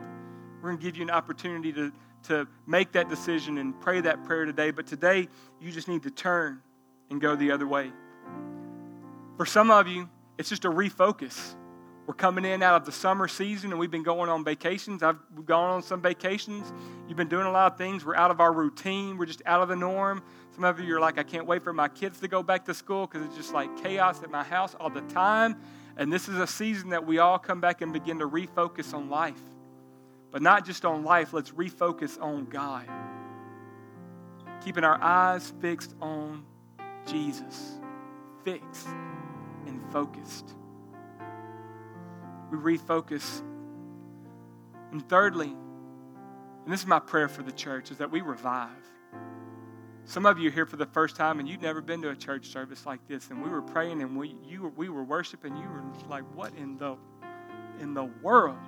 We're 0.61 0.69
going 0.69 0.77
to 0.77 0.85
give 0.85 0.99
you 0.99 1.05
an 1.05 1.11
opportunity 1.11 1.73
to, 1.73 1.91
to 2.25 2.47
make 2.67 2.93
that 2.93 3.09
decision 3.09 3.57
and 3.57 3.81
pray 3.81 4.03
that 4.03 4.25
prayer 4.25 4.45
today. 4.45 4.71
But 4.71 4.87
today, 4.87 5.29
you 5.59 5.73
just 5.73 5.89
need 5.89 6.03
to 6.03 6.11
turn 6.11 6.61
and 7.09 7.23
go 7.23 7.35
the 7.35 7.51
other 7.51 7.67
way. 7.67 7.91
For 9.39 9.47
some 9.47 9.71
of 9.71 9.89
you, 9.89 10.07
it's 10.37 10.51
just 10.51 10.67
a 10.67 10.69
refocus. 10.69 11.55
We're 12.07 12.13
coming 12.13 12.45
in 12.45 12.63
out 12.63 12.75
of 12.75 12.85
the 12.85 12.93
summer 12.93 13.27
season 13.27 13.71
and 13.71 13.81
we've 13.81 13.91
been 13.91 14.03
going 14.03 14.29
on 14.29 14.45
vacations. 14.45 15.03
I've 15.03 15.17
gone 15.47 15.71
on 15.71 15.83
some 15.83 16.03
vacations. 16.03 16.75
You've 17.09 17.17
been 17.17 17.31
doing 17.31 17.47
a 17.47 17.51
lot 17.51 17.73
of 17.73 17.79
things. 17.79 18.05
We're 18.05 18.17
out 18.17 18.33
of 18.33 18.39
our 18.39 18.53
routine. 18.53 19.17
We're 19.17 19.25
just 19.25 19.41
out 19.47 19.63
of 19.63 19.71
the 19.71 19.77
norm. 19.77 20.23
Some 20.55 20.65
of 20.65 20.79
you 20.79 20.95
are 20.95 21.01
like, 21.01 21.17
I 21.17 21.23
can't 21.23 21.47
wait 21.47 21.63
for 21.63 21.73
my 21.73 21.89
kids 21.89 22.21
to 22.21 22.29
go 22.29 22.43
back 22.43 22.67
to 22.67 22.75
school 22.75 23.07
because 23.07 23.27
it's 23.27 23.35
just 23.35 23.55
like 23.55 23.83
chaos 23.83 24.23
at 24.23 24.31
my 24.31 24.45
house 24.45 24.77
all 24.79 24.91
the 24.91 25.01
time. 25.03 25.57
And 25.97 26.13
this 26.13 26.29
is 26.29 26.39
a 26.39 26.47
season 26.47 26.91
that 26.91 27.07
we 27.07 27.19
all 27.19 27.39
come 27.39 27.61
back 27.61 27.81
and 27.81 27.93
begin 27.93 28.19
to 28.19 28.29
refocus 28.29 28.93
on 28.95 29.09
life. 29.09 29.41
But 30.31 30.43
not 30.43 30.67
just 30.67 30.85
on 30.85 31.05
life, 31.05 31.33
let's 31.33 31.53
refocus 31.53 32.21
on 32.21 32.47
God. 32.47 32.89
Keeping 34.65 34.83
our 34.83 35.01
eyes 35.01 35.53
fixed 35.61 35.95
on 36.01 36.45
Jesus. 37.07 37.79
Fixed 38.45 38.89
and 39.67 39.81
focused. 39.93 40.55
We 42.51 42.59
refocus. 42.59 43.43
And 44.91 45.09
thirdly, 45.09 45.55
and 46.65 46.73
this 46.73 46.81
is 46.81 46.87
my 46.87 46.99
prayer 46.99 47.29
for 47.29 47.43
the 47.43 47.53
church, 47.53 47.91
is 47.91 47.99
that 47.99 48.11
we 48.11 48.21
revive. 48.21 48.71
Some 50.07 50.27
of 50.27 50.39
you 50.39 50.49
are 50.49 50.53
here 50.53 50.67
for 50.67 50.77
the 50.77 50.87
first 50.87 51.17
time 51.17 51.41
and 51.41 51.49
you've 51.49 51.63
never 51.63 51.81
been 51.81 52.03
to 52.03 52.11
a 52.11 52.17
church 52.17 52.49
service 52.49 52.85
like 52.85 53.07
this. 53.09 53.31
And 53.31 53.43
we 53.43 53.49
were 53.49 53.63
praying 53.63 54.03
and 54.03 54.17
we, 54.17 54.37
you 54.47 54.63
were, 54.63 54.69
we 54.71 54.89
were 54.91 55.03
worshiping. 55.03 55.57
You 55.57 55.63
were 55.63 55.83
like, 56.09 56.25
what 56.35 56.53
in 56.55 56.77
the, 56.77 56.97
in 57.81 57.95
the 57.95 58.05
world? 58.05 58.59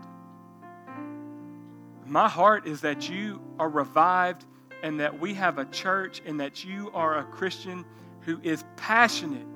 My 2.07 2.29
heart 2.29 2.66
is 2.66 2.81
that 2.83 3.11
you 3.11 3.42
are 3.59 3.68
revived 3.68 4.46
and 4.83 5.01
that 5.01 5.20
we 5.20 5.35
have 5.35 5.59
a 5.59 5.66
church 5.66 6.22
and 6.25 6.40
that 6.40 6.64
you 6.64 6.90
are 6.94 7.18
a 7.18 7.25
Christian 7.25 7.85
who 8.22 8.40
is 8.42 8.64
passionate 8.77 9.46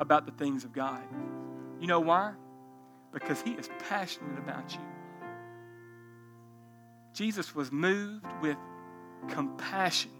about 0.00 0.24
the 0.24 0.32
things 0.32 0.64
of 0.64 0.72
God. 0.72 1.02
You 1.80 1.86
know 1.86 2.00
why? 2.00 2.32
Because 3.12 3.42
he 3.42 3.52
is 3.52 3.68
passionate 3.88 4.38
about 4.38 4.72
you. 4.72 4.80
Jesus 7.12 7.54
was 7.54 7.70
moved 7.70 8.24
with 8.40 8.56
compassion 9.28 10.10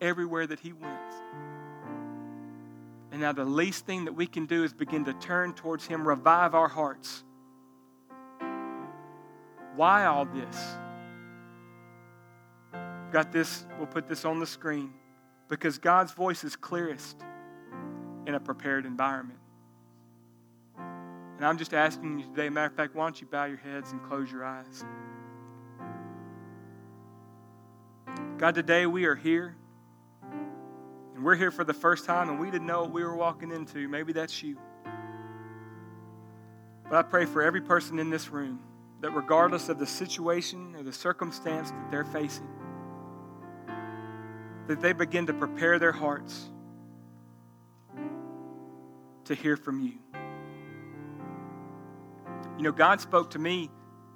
everywhere 0.00 0.46
that 0.46 0.60
he 0.60 0.72
went. 0.72 0.92
And 3.12 3.20
now 3.20 3.32
the 3.32 3.44
least 3.44 3.86
thing 3.86 4.04
that 4.04 4.12
we 4.12 4.26
can 4.26 4.46
do 4.46 4.64
is 4.64 4.74
begin 4.74 5.04
to 5.06 5.14
turn 5.14 5.54
towards 5.54 5.86
him, 5.86 6.06
revive 6.06 6.54
our 6.54 6.68
hearts. 6.68 7.24
Why 9.74 10.06
all 10.06 10.24
this? 10.26 10.56
Got 13.12 13.32
this, 13.32 13.66
we'll 13.78 13.86
put 13.86 14.08
this 14.08 14.24
on 14.24 14.40
the 14.40 14.46
screen. 14.46 14.92
Because 15.48 15.78
God's 15.78 16.12
voice 16.12 16.44
is 16.44 16.56
clearest 16.56 17.16
in 18.26 18.34
a 18.34 18.40
prepared 18.40 18.84
environment. 18.84 19.38
And 20.76 21.44
I'm 21.44 21.58
just 21.58 21.74
asking 21.74 22.18
you 22.18 22.24
today, 22.26 22.48
matter 22.48 22.66
of 22.66 22.74
fact, 22.74 22.94
why 22.94 23.04
don't 23.04 23.20
you 23.20 23.26
bow 23.26 23.44
your 23.44 23.58
heads 23.58 23.92
and 23.92 24.02
close 24.02 24.30
your 24.32 24.44
eyes? 24.44 24.84
God, 28.38 28.54
today 28.54 28.86
we 28.86 29.04
are 29.04 29.14
here. 29.14 29.54
And 31.16 31.24
we're 31.24 31.34
here 31.34 31.50
for 31.50 31.64
the 31.64 31.72
first 31.72 32.04
time, 32.04 32.28
and 32.28 32.38
we 32.38 32.50
didn't 32.50 32.66
know 32.66 32.82
what 32.82 32.92
we 32.92 33.02
were 33.02 33.16
walking 33.16 33.50
into. 33.50 33.88
Maybe 33.88 34.12
that's 34.12 34.42
you. 34.42 34.58
But 36.84 36.94
I 36.96 37.02
pray 37.02 37.24
for 37.24 37.42
every 37.42 37.62
person 37.62 37.98
in 37.98 38.10
this 38.10 38.28
room 38.28 38.60
that, 39.00 39.12
regardless 39.12 39.70
of 39.70 39.78
the 39.78 39.86
situation 39.86 40.74
or 40.76 40.82
the 40.82 40.92
circumstance 40.92 41.70
that 41.70 41.90
they're 41.90 42.04
facing, 42.04 42.46
that 44.66 44.82
they 44.82 44.92
begin 44.92 45.26
to 45.28 45.32
prepare 45.32 45.78
their 45.78 45.90
hearts 45.90 46.50
to 49.24 49.34
hear 49.34 49.56
from 49.56 49.80
you. 49.80 49.94
You 52.58 52.62
know, 52.62 52.72
God 52.72 53.00
spoke 53.00 53.30
to 53.30 53.38
me 53.38 53.70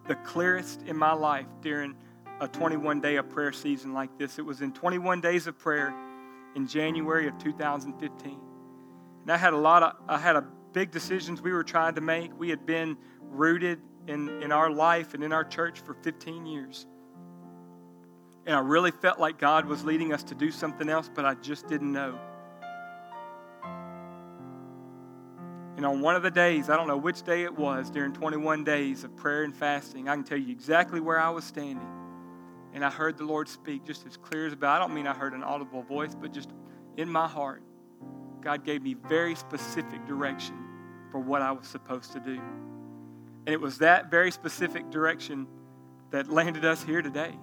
the 0.06 0.16
clearest 0.16 0.82
in 0.82 0.98
my 0.98 1.14
life 1.14 1.46
during 1.62 1.94
a 2.40 2.48
21 2.48 3.00
day 3.00 3.16
of 3.16 3.30
prayer 3.30 3.52
season 3.52 3.94
like 3.94 4.18
this. 4.18 4.38
It 4.38 4.44
was 4.44 4.60
in 4.60 4.72
21 4.72 5.22
days 5.22 5.46
of 5.46 5.58
prayer 5.58 5.94
in 6.54 6.66
January 6.66 7.28
of 7.28 7.38
2015. 7.38 8.40
And 9.22 9.30
I 9.30 9.36
had 9.36 9.52
a 9.52 9.58
lot 9.58 9.82
of, 9.82 9.92
I 10.08 10.18
had 10.18 10.36
a 10.36 10.44
big 10.72 10.90
decisions 10.90 11.42
we 11.42 11.52
were 11.52 11.64
trying 11.64 11.94
to 11.94 12.00
make. 12.00 12.38
We 12.38 12.48
had 12.48 12.66
been 12.66 12.96
rooted 13.20 13.80
in, 14.06 14.28
in 14.42 14.52
our 14.52 14.70
life 14.70 15.14
and 15.14 15.22
in 15.22 15.32
our 15.32 15.44
church 15.44 15.80
for 15.80 15.94
15 15.94 16.46
years. 16.46 16.86
And 18.46 18.56
I 18.56 18.60
really 18.60 18.90
felt 18.90 19.20
like 19.20 19.38
God 19.38 19.66
was 19.66 19.84
leading 19.84 20.12
us 20.12 20.22
to 20.24 20.34
do 20.34 20.50
something 20.50 20.88
else, 20.88 21.10
but 21.12 21.24
I 21.24 21.34
just 21.34 21.68
didn't 21.68 21.92
know. 21.92 22.18
And 25.76 25.86
on 25.86 26.00
one 26.00 26.16
of 26.16 26.22
the 26.22 26.30
days, 26.30 26.68
I 26.68 26.76
don't 26.76 26.88
know 26.88 26.96
which 26.96 27.22
day 27.22 27.44
it 27.44 27.56
was, 27.56 27.90
during 27.90 28.12
21 28.12 28.64
days 28.64 29.04
of 29.04 29.16
prayer 29.16 29.44
and 29.44 29.54
fasting, 29.54 30.08
I 30.08 30.14
can 30.14 30.24
tell 30.24 30.38
you 30.38 30.50
exactly 30.50 31.00
where 31.00 31.18
I 31.18 31.30
was 31.30 31.44
standing 31.44 31.99
and 32.72 32.84
I 32.84 32.90
heard 32.90 33.18
the 33.18 33.24
Lord 33.24 33.48
speak 33.48 33.84
just 33.84 34.06
as 34.06 34.16
clear 34.16 34.46
as 34.46 34.52
about. 34.52 34.76
I 34.76 34.78
don't 34.78 34.94
mean 34.94 35.06
I 35.06 35.14
heard 35.14 35.32
an 35.32 35.42
audible 35.42 35.82
voice, 35.82 36.14
but 36.14 36.32
just 36.32 36.50
in 36.96 37.08
my 37.08 37.26
heart, 37.26 37.62
God 38.40 38.64
gave 38.64 38.82
me 38.82 38.94
very 38.94 39.34
specific 39.34 40.06
direction 40.06 40.56
for 41.10 41.18
what 41.18 41.42
I 41.42 41.52
was 41.52 41.66
supposed 41.66 42.12
to 42.12 42.20
do. 42.20 42.40
And 43.46 43.48
it 43.48 43.60
was 43.60 43.78
that 43.78 44.10
very 44.10 44.30
specific 44.30 44.90
direction 44.90 45.46
that 46.10 46.30
landed 46.30 46.64
us 46.64 46.82
here 46.82 47.02
today. 47.02 47.38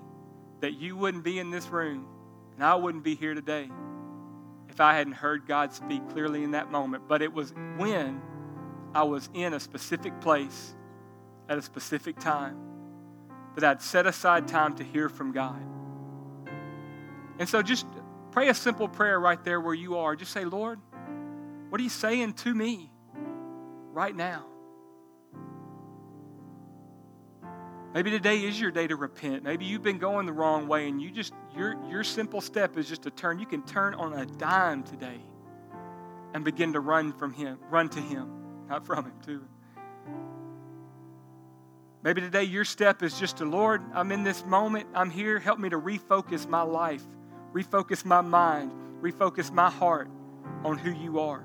That 0.62 0.74
you 0.74 0.96
wouldn't 0.96 1.24
be 1.24 1.40
in 1.40 1.52
this 1.52 1.68
room 1.68 2.08
and 2.56 2.64
I 2.64 2.76
wouldn't 2.76 3.04
be 3.04 3.16
here 3.16 3.36
today 3.36 3.70
if 4.70 4.82
I 4.82 4.96
hadn't 4.96 5.14
heard 5.14 5.48
God 5.48 5.74
speak 5.74 6.08
clearly 6.10 6.44
in 6.44 6.52
that 6.52 6.72
moment. 6.72 7.08
But 7.08 7.22
it 7.22 7.32
was 7.32 7.54
when 7.78 8.22
I 8.96 9.04
was 9.04 9.30
in 9.34 9.54
a 9.54 9.60
specific 9.60 10.20
place 10.22 10.76
at 11.50 11.58
a 11.58 11.62
specific 11.62 12.20
time 12.20 12.58
that 13.58 13.64
I'd 13.64 13.82
set 13.82 14.06
aside 14.06 14.48
time 14.48 14.76
to 14.76 14.84
hear 14.84 15.10
from 15.10 15.32
God. 15.32 15.60
And 17.40 17.50
so 17.50 17.64
just 17.64 17.88
pray 18.32 18.50
a 18.50 18.54
simple 18.54 18.88
prayer 18.88 19.20
right 19.20 19.44
there 19.44 19.60
where 19.60 19.74
you 19.74 19.98
are. 19.98 20.16
Just 20.16 20.32
say, 20.32 20.46
Lord, 20.46 20.80
what 21.70 21.82
are 21.82 21.84
you 21.84 21.90
saying 21.90 22.34
to 22.34 22.54
me 22.54 22.92
right 23.94 24.16
now? 24.16 24.46
Maybe 27.96 28.12
today 28.12 28.44
is 28.44 28.62
your 28.62 28.70
day 28.70 28.86
to 28.86 28.96
repent. 28.96 29.44
Maybe 29.44 29.66
you've 29.66 29.82
been 29.82 29.98
going 29.98 30.28
the 30.28 30.34
wrong 30.34 30.68
way 30.68 30.88
and 30.88 31.02
you 31.02 31.10
just 31.10 31.34
your 31.56 31.84
your 31.90 32.04
simple 32.04 32.42
step 32.42 32.78
is 32.78 32.88
just 32.88 33.02
to 33.04 33.10
turn. 33.10 33.40
You 33.40 33.48
can 33.48 33.64
turn 33.64 33.96
on 33.96 34.14
a 34.14 34.26
dime 34.28 34.84
today 34.84 35.20
and 36.36 36.46
begin 36.46 36.74
to 36.74 36.80
run 36.80 37.12
from 37.14 37.34
him, 37.34 37.58
run 37.72 37.90
to 37.90 38.00
him. 38.00 38.38
not 38.68 38.86
from 38.86 39.06
Him, 39.06 39.14
to 39.26 39.32
Him. 39.32 39.50
Maybe 42.08 42.22
today 42.22 42.46
your 42.46 42.64
step 42.64 43.04
is 43.04 43.20
just 43.20 43.36
to, 43.40 43.44
Lord, 43.44 43.82
I'm 43.94 44.14
in 44.14 44.24
this 44.24 44.46
moment. 44.46 44.88
I'm 44.96 45.10
here. 45.10 45.40
Help 45.40 45.60
me 45.60 45.68
to 45.68 45.78
refocus 45.78 46.48
my 46.48 46.62
life, 46.62 47.04
refocus 47.52 48.06
my 48.06 48.22
mind, 48.22 48.72
refocus 49.02 49.52
my 49.52 49.70
heart 49.70 50.08
on 50.64 50.78
who 50.78 50.90
you 50.90 51.20
are. 51.20 51.44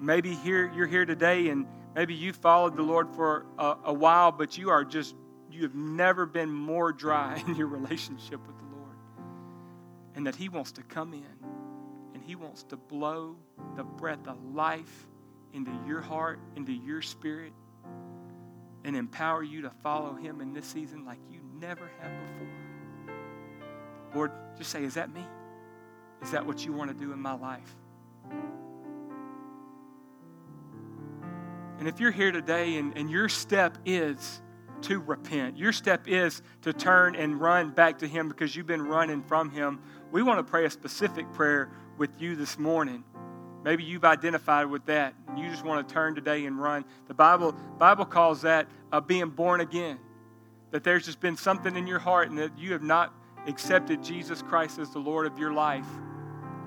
Maybe 0.00 0.34
here 0.34 0.72
you're 0.74 0.86
here 0.86 1.04
today 1.04 1.50
and 1.50 1.66
maybe 1.94 2.14
you 2.14 2.32
followed 2.32 2.74
the 2.74 2.82
Lord 2.82 3.10
for 3.10 3.44
a, 3.58 3.76
a 3.84 3.92
while, 3.92 4.32
but 4.32 4.56
you 4.56 4.70
are 4.70 4.82
just, 4.82 5.14
you 5.52 5.60
have 5.64 5.74
never 5.74 6.24
been 6.24 6.50
more 6.50 6.90
dry 6.90 7.44
in 7.46 7.54
your 7.54 7.66
relationship 7.66 8.40
with 8.46 8.56
the 8.56 8.76
Lord. 8.78 8.96
And 10.14 10.26
that 10.26 10.36
He 10.36 10.48
wants 10.48 10.72
to 10.72 10.82
come 10.84 11.12
in 11.12 11.48
and 12.14 12.22
He 12.22 12.34
wants 12.34 12.62
to 12.62 12.78
blow 12.78 13.36
the 13.76 13.84
breath 13.84 14.26
of 14.26 14.42
life 14.54 15.06
into 15.52 15.70
your 15.86 16.00
heart, 16.00 16.40
into 16.56 16.72
your 16.72 17.02
spirit, 17.02 17.52
and 18.84 18.94
empower 18.94 19.42
you 19.42 19.62
to 19.62 19.70
follow 19.70 20.14
Him 20.14 20.40
in 20.40 20.52
this 20.52 20.66
season 20.66 21.04
like 21.04 21.18
you 21.30 21.40
never 21.58 21.90
have 22.00 22.12
before. 22.20 23.14
Lord, 24.14 24.30
just 24.56 24.70
say, 24.70 24.84
Is 24.84 24.94
that 24.94 25.12
me? 25.12 25.24
Is 26.22 26.30
that 26.30 26.46
what 26.46 26.64
you 26.64 26.72
want 26.72 26.90
to 26.90 26.96
do 26.96 27.12
in 27.12 27.18
my 27.18 27.34
life? 27.34 27.74
And 31.78 31.88
if 31.88 32.00
you're 32.00 32.12
here 32.12 32.30
today 32.30 32.76
and, 32.76 32.96
and 32.96 33.10
your 33.10 33.28
step 33.28 33.76
is 33.84 34.40
to 34.82 35.00
repent, 35.00 35.58
your 35.58 35.72
step 35.72 36.06
is 36.06 36.40
to 36.62 36.72
turn 36.72 37.16
and 37.16 37.40
run 37.40 37.70
back 37.70 37.98
to 37.98 38.06
Him 38.06 38.28
because 38.28 38.54
you've 38.54 38.66
been 38.66 38.82
running 38.82 39.22
from 39.22 39.50
Him, 39.50 39.80
we 40.12 40.22
want 40.22 40.38
to 40.38 40.44
pray 40.44 40.64
a 40.64 40.70
specific 40.70 41.30
prayer 41.32 41.70
with 41.98 42.20
you 42.20 42.36
this 42.36 42.58
morning. 42.58 43.04
Maybe 43.64 43.82
you've 43.82 44.04
identified 44.04 44.66
with 44.66 44.86
that 44.86 45.14
and 45.34 45.42
you 45.42 45.50
just 45.50 45.64
want 45.64 45.86
to 45.86 45.92
turn 45.92 46.14
today 46.14 46.46
and 46.46 46.62
run. 46.62 46.84
The 47.08 47.14
Bible, 47.14 47.56
Bible 47.76 48.04
calls 48.04 48.42
that 48.42 48.68
uh, 48.92 49.00
being 49.00 49.30
born 49.30 49.60
again. 49.60 49.98
That 50.70 50.84
there's 50.84 51.04
just 51.04 51.18
been 51.18 51.36
something 51.36 51.76
in 51.76 51.88
your 51.88 51.98
heart 51.98 52.30
and 52.30 52.38
that 52.38 52.56
you 52.56 52.72
have 52.72 52.84
not 52.84 53.12
accepted 53.48 54.02
Jesus 54.02 54.42
Christ 54.42 54.78
as 54.78 54.90
the 54.90 55.00
Lord 55.00 55.26
of 55.26 55.36
your 55.36 55.52
life. 55.52 55.86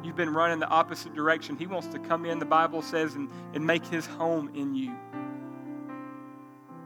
You've 0.03 0.17
been 0.17 0.33
running 0.33 0.59
the 0.59 0.67
opposite 0.67 1.13
direction. 1.13 1.55
He 1.55 1.65
wants 1.65 1.87
to 1.87 1.99
come 1.99 2.25
in, 2.25 2.39
the 2.39 2.45
Bible 2.45 2.81
says, 2.81 3.15
and, 3.15 3.29
and 3.53 3.65
make 3.65 3.85
his 3.85 4.05
home 4.05 4.51
in 4.53 4.75
you 4.75 4.93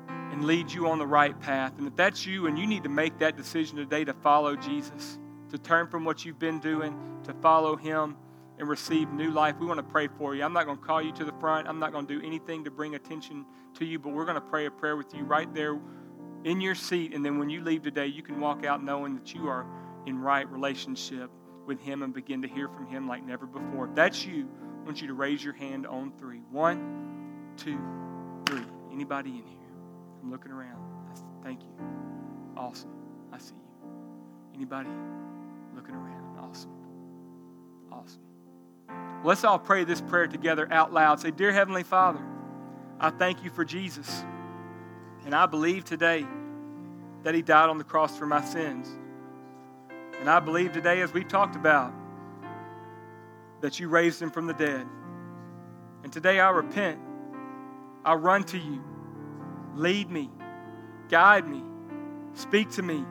and 0.07 0.45
lead 0.45 0.71
you 0.71 0.87
on 0.87 0.99
the 0.99 1.07
right 1.07 1.39
path. 1.39 1.73
And 1.79 1.87
if 1.87 1.95
that's 1.95 2.27
you 2.27 2.45
and 2.45 2.59
you 2.59 2.67
need 2.67 2.83
to 2.83 2.89
make 2.89 3.17
that 3.19 3.35
decision 3.35 3.77
today 3.77 4.05
to 4.05 4.13
follow 4.13 4.55
Jesus, 4.55 5.17
to 5.49 5.57
turn 5.57 5.87
from 5.87 6.05
what 6.05 6.25
you've 6.25 6.39
been 6.39 6.59
doing, 6.59 6.95
to 7.23 7.33
follow 7.33 7.75
him 7.75 8.17
and 8.61 8.69
receive 8.69 9.11
new 9.11 9.31
life, 9.31 9.55
we 9.59 9.65
want 9.65 9.79
to 9.79 9.83
pray 9.83 10.07
for 10.07 10.35
you. 10.35 10.43
I'm 10.43 10.53
not 10.53 10.67
going 10.67 10.77
to 10.77 10.83
call 10.83 11.01
you 11.01 11.11
to 11.13 11.25
the 11.25 11.33
front. 11.39 11.67
I'm 11.67 11.79
not 11.79 11.91
going 11.91 12.05
to 12.05 12.19
do 12.19 12.25
anything 12.25 12.63
to 12.63 12.69
bring 12.69 12.93
attention 12.93 13.43
to 13.73 13.85
you, 13.85 13.97
but 13.97 14.13
we're 14.13 14.23
going 14.23 14.35
to 14.35 14.41
pray 14.41 14.67
a 14.67 14.71
prayer 14.71 14.95
with 14.95 15.15
you 15.15 15.23
right 15.23 15.51
there 15.55 15.79
in 16.43 16.61
your 16.61 16.75
seat. 16.75 17.15
And 17.15 17.25
then 17.25 17.39
when 17.39 17.49
you 17.49 17.63
leave 17.63 17.81
today, 17.81 18.05
you 18.05 18.21
can 18.21 18.39
walk 18.39 18.63
out 18.63 18.83
knowing 18.83 19.15
that 19.15 19.33
you 19.33 19.47
are 19.47 19.65
in 20.05 20.19
right 20.19 20.47
relationship 20.47 21.31
with 21.65 21.81
Him 21.81 22.03
and 22.03 22.13
begin 22.13 22.43
to 22.43 22.47
hear 22.47 22.67
from 22.67 22.85
Him 22.85 23.07
like 23.07 23.25
never 23.25 23.47
before. 23.47 23.87
If 23.87 23.95
that's 23.95 24.23
you, 24.23 24.47
I 24.81 24.85
want 24.85 25.01
you 25.01 25.07
to 25.07 25.15
raise 25.15 25.43
your 25.43 25.55
hand 25.55 25.87
on 25.87 26.13
three. 26.19 26.43
One, 26.51 27.53
two, 27.57 27.79
three. 28.45 28.65
Anybody 28.93 29.31
in 29.31 29.47
here? 29.47 29.57
I'm 30.21 30.29
looking 30.29 30.51
around. 30.51 30.77
Thank 31.43 31.63
you. 31.63 31.73
Awesome. 32.55 32.91
I 33.33 33.39
see 33.39 33.55
you. 33.55 33.89
Anybody 34.53 34.89
looking 35.75 35.95
around? 35.95 36.37
Awesome. 36.37 36.69
Awesome. 37.91 38.30
Let's 39.23 39.43
all 39.43 39.59
pray 39.59 39.83
this 39.83 40.01
prayer 40.01 40.27
together 40.27 40.67
out 40.71 40.93
loud. 40.93 41.19
Say, 41.19 41.31
Dear 41.31 41.51
Heavenly 41.51 41.83
Father, 41.83 42.21
I 42.99 43.11
thank 43.11 43.43
you 43.43 43.49
for 43.49 43.63
Jesus. 43.63 44.23
And 45.25 45.35
I 45.35 45.45
believe 45.45 45.85
today 45.85 46.25
that 47.23 47.35
He 47.35 47.41
died 47.41 47.69
on 47.69 47.77
the 47.77 47.83
cross 47.83 48.17
for 48.17 48.25
my 48.25 48.43
sins. 48.43 48.89
And 50.19 50.29
I 50.29 50.39
believe 50.39 50.71
today, 50.71 51.01
as 51.01 51.13
we've 51.13 51.27
talked 51.27 51.55
about, 51.55 51.93
that 53.61 53.79
you 53.79 53.89
raised 53.89 54.21
him 54.21 54.31
from 54.31 54.47
the 54.47 54.53
dead. 54.53 54.85
And 56.03 56.11
today 56.11 56.39
I 56.39 56.49
repent. 56.49 56.99
I 58.03 58.15
run 58.15 58.43
to 58.45 58.57
you. 58.57 58.83
Lead 59.75 60.09
me. 60.09 60.29
Guide 61.09 61.47
me. 61.47 61.63
Speak 62.33 62.71
to 62.71 62.81
me. 62.81 63.03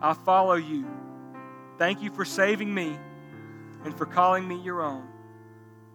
I 0.00 0.14
follow 0.14 0.54
you. 0.54 0.86
Thank 1.78 2.02
you 2.02 2.10
for 2.10 2.24
saving 2.24 2.72
me 2.72 2.96
and 3.84 3.96
for 3.96 4.06
calling 4.06 4.46
me 4.46 4.56
your 4.56 4.82
own. 4.82 5.06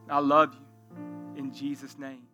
I 0.09 0.19
love 0.19 0.53
you. 0.53 1.37
In 1.37 1.53
Jesus' 1.53 1.97
name. 1.97 2.26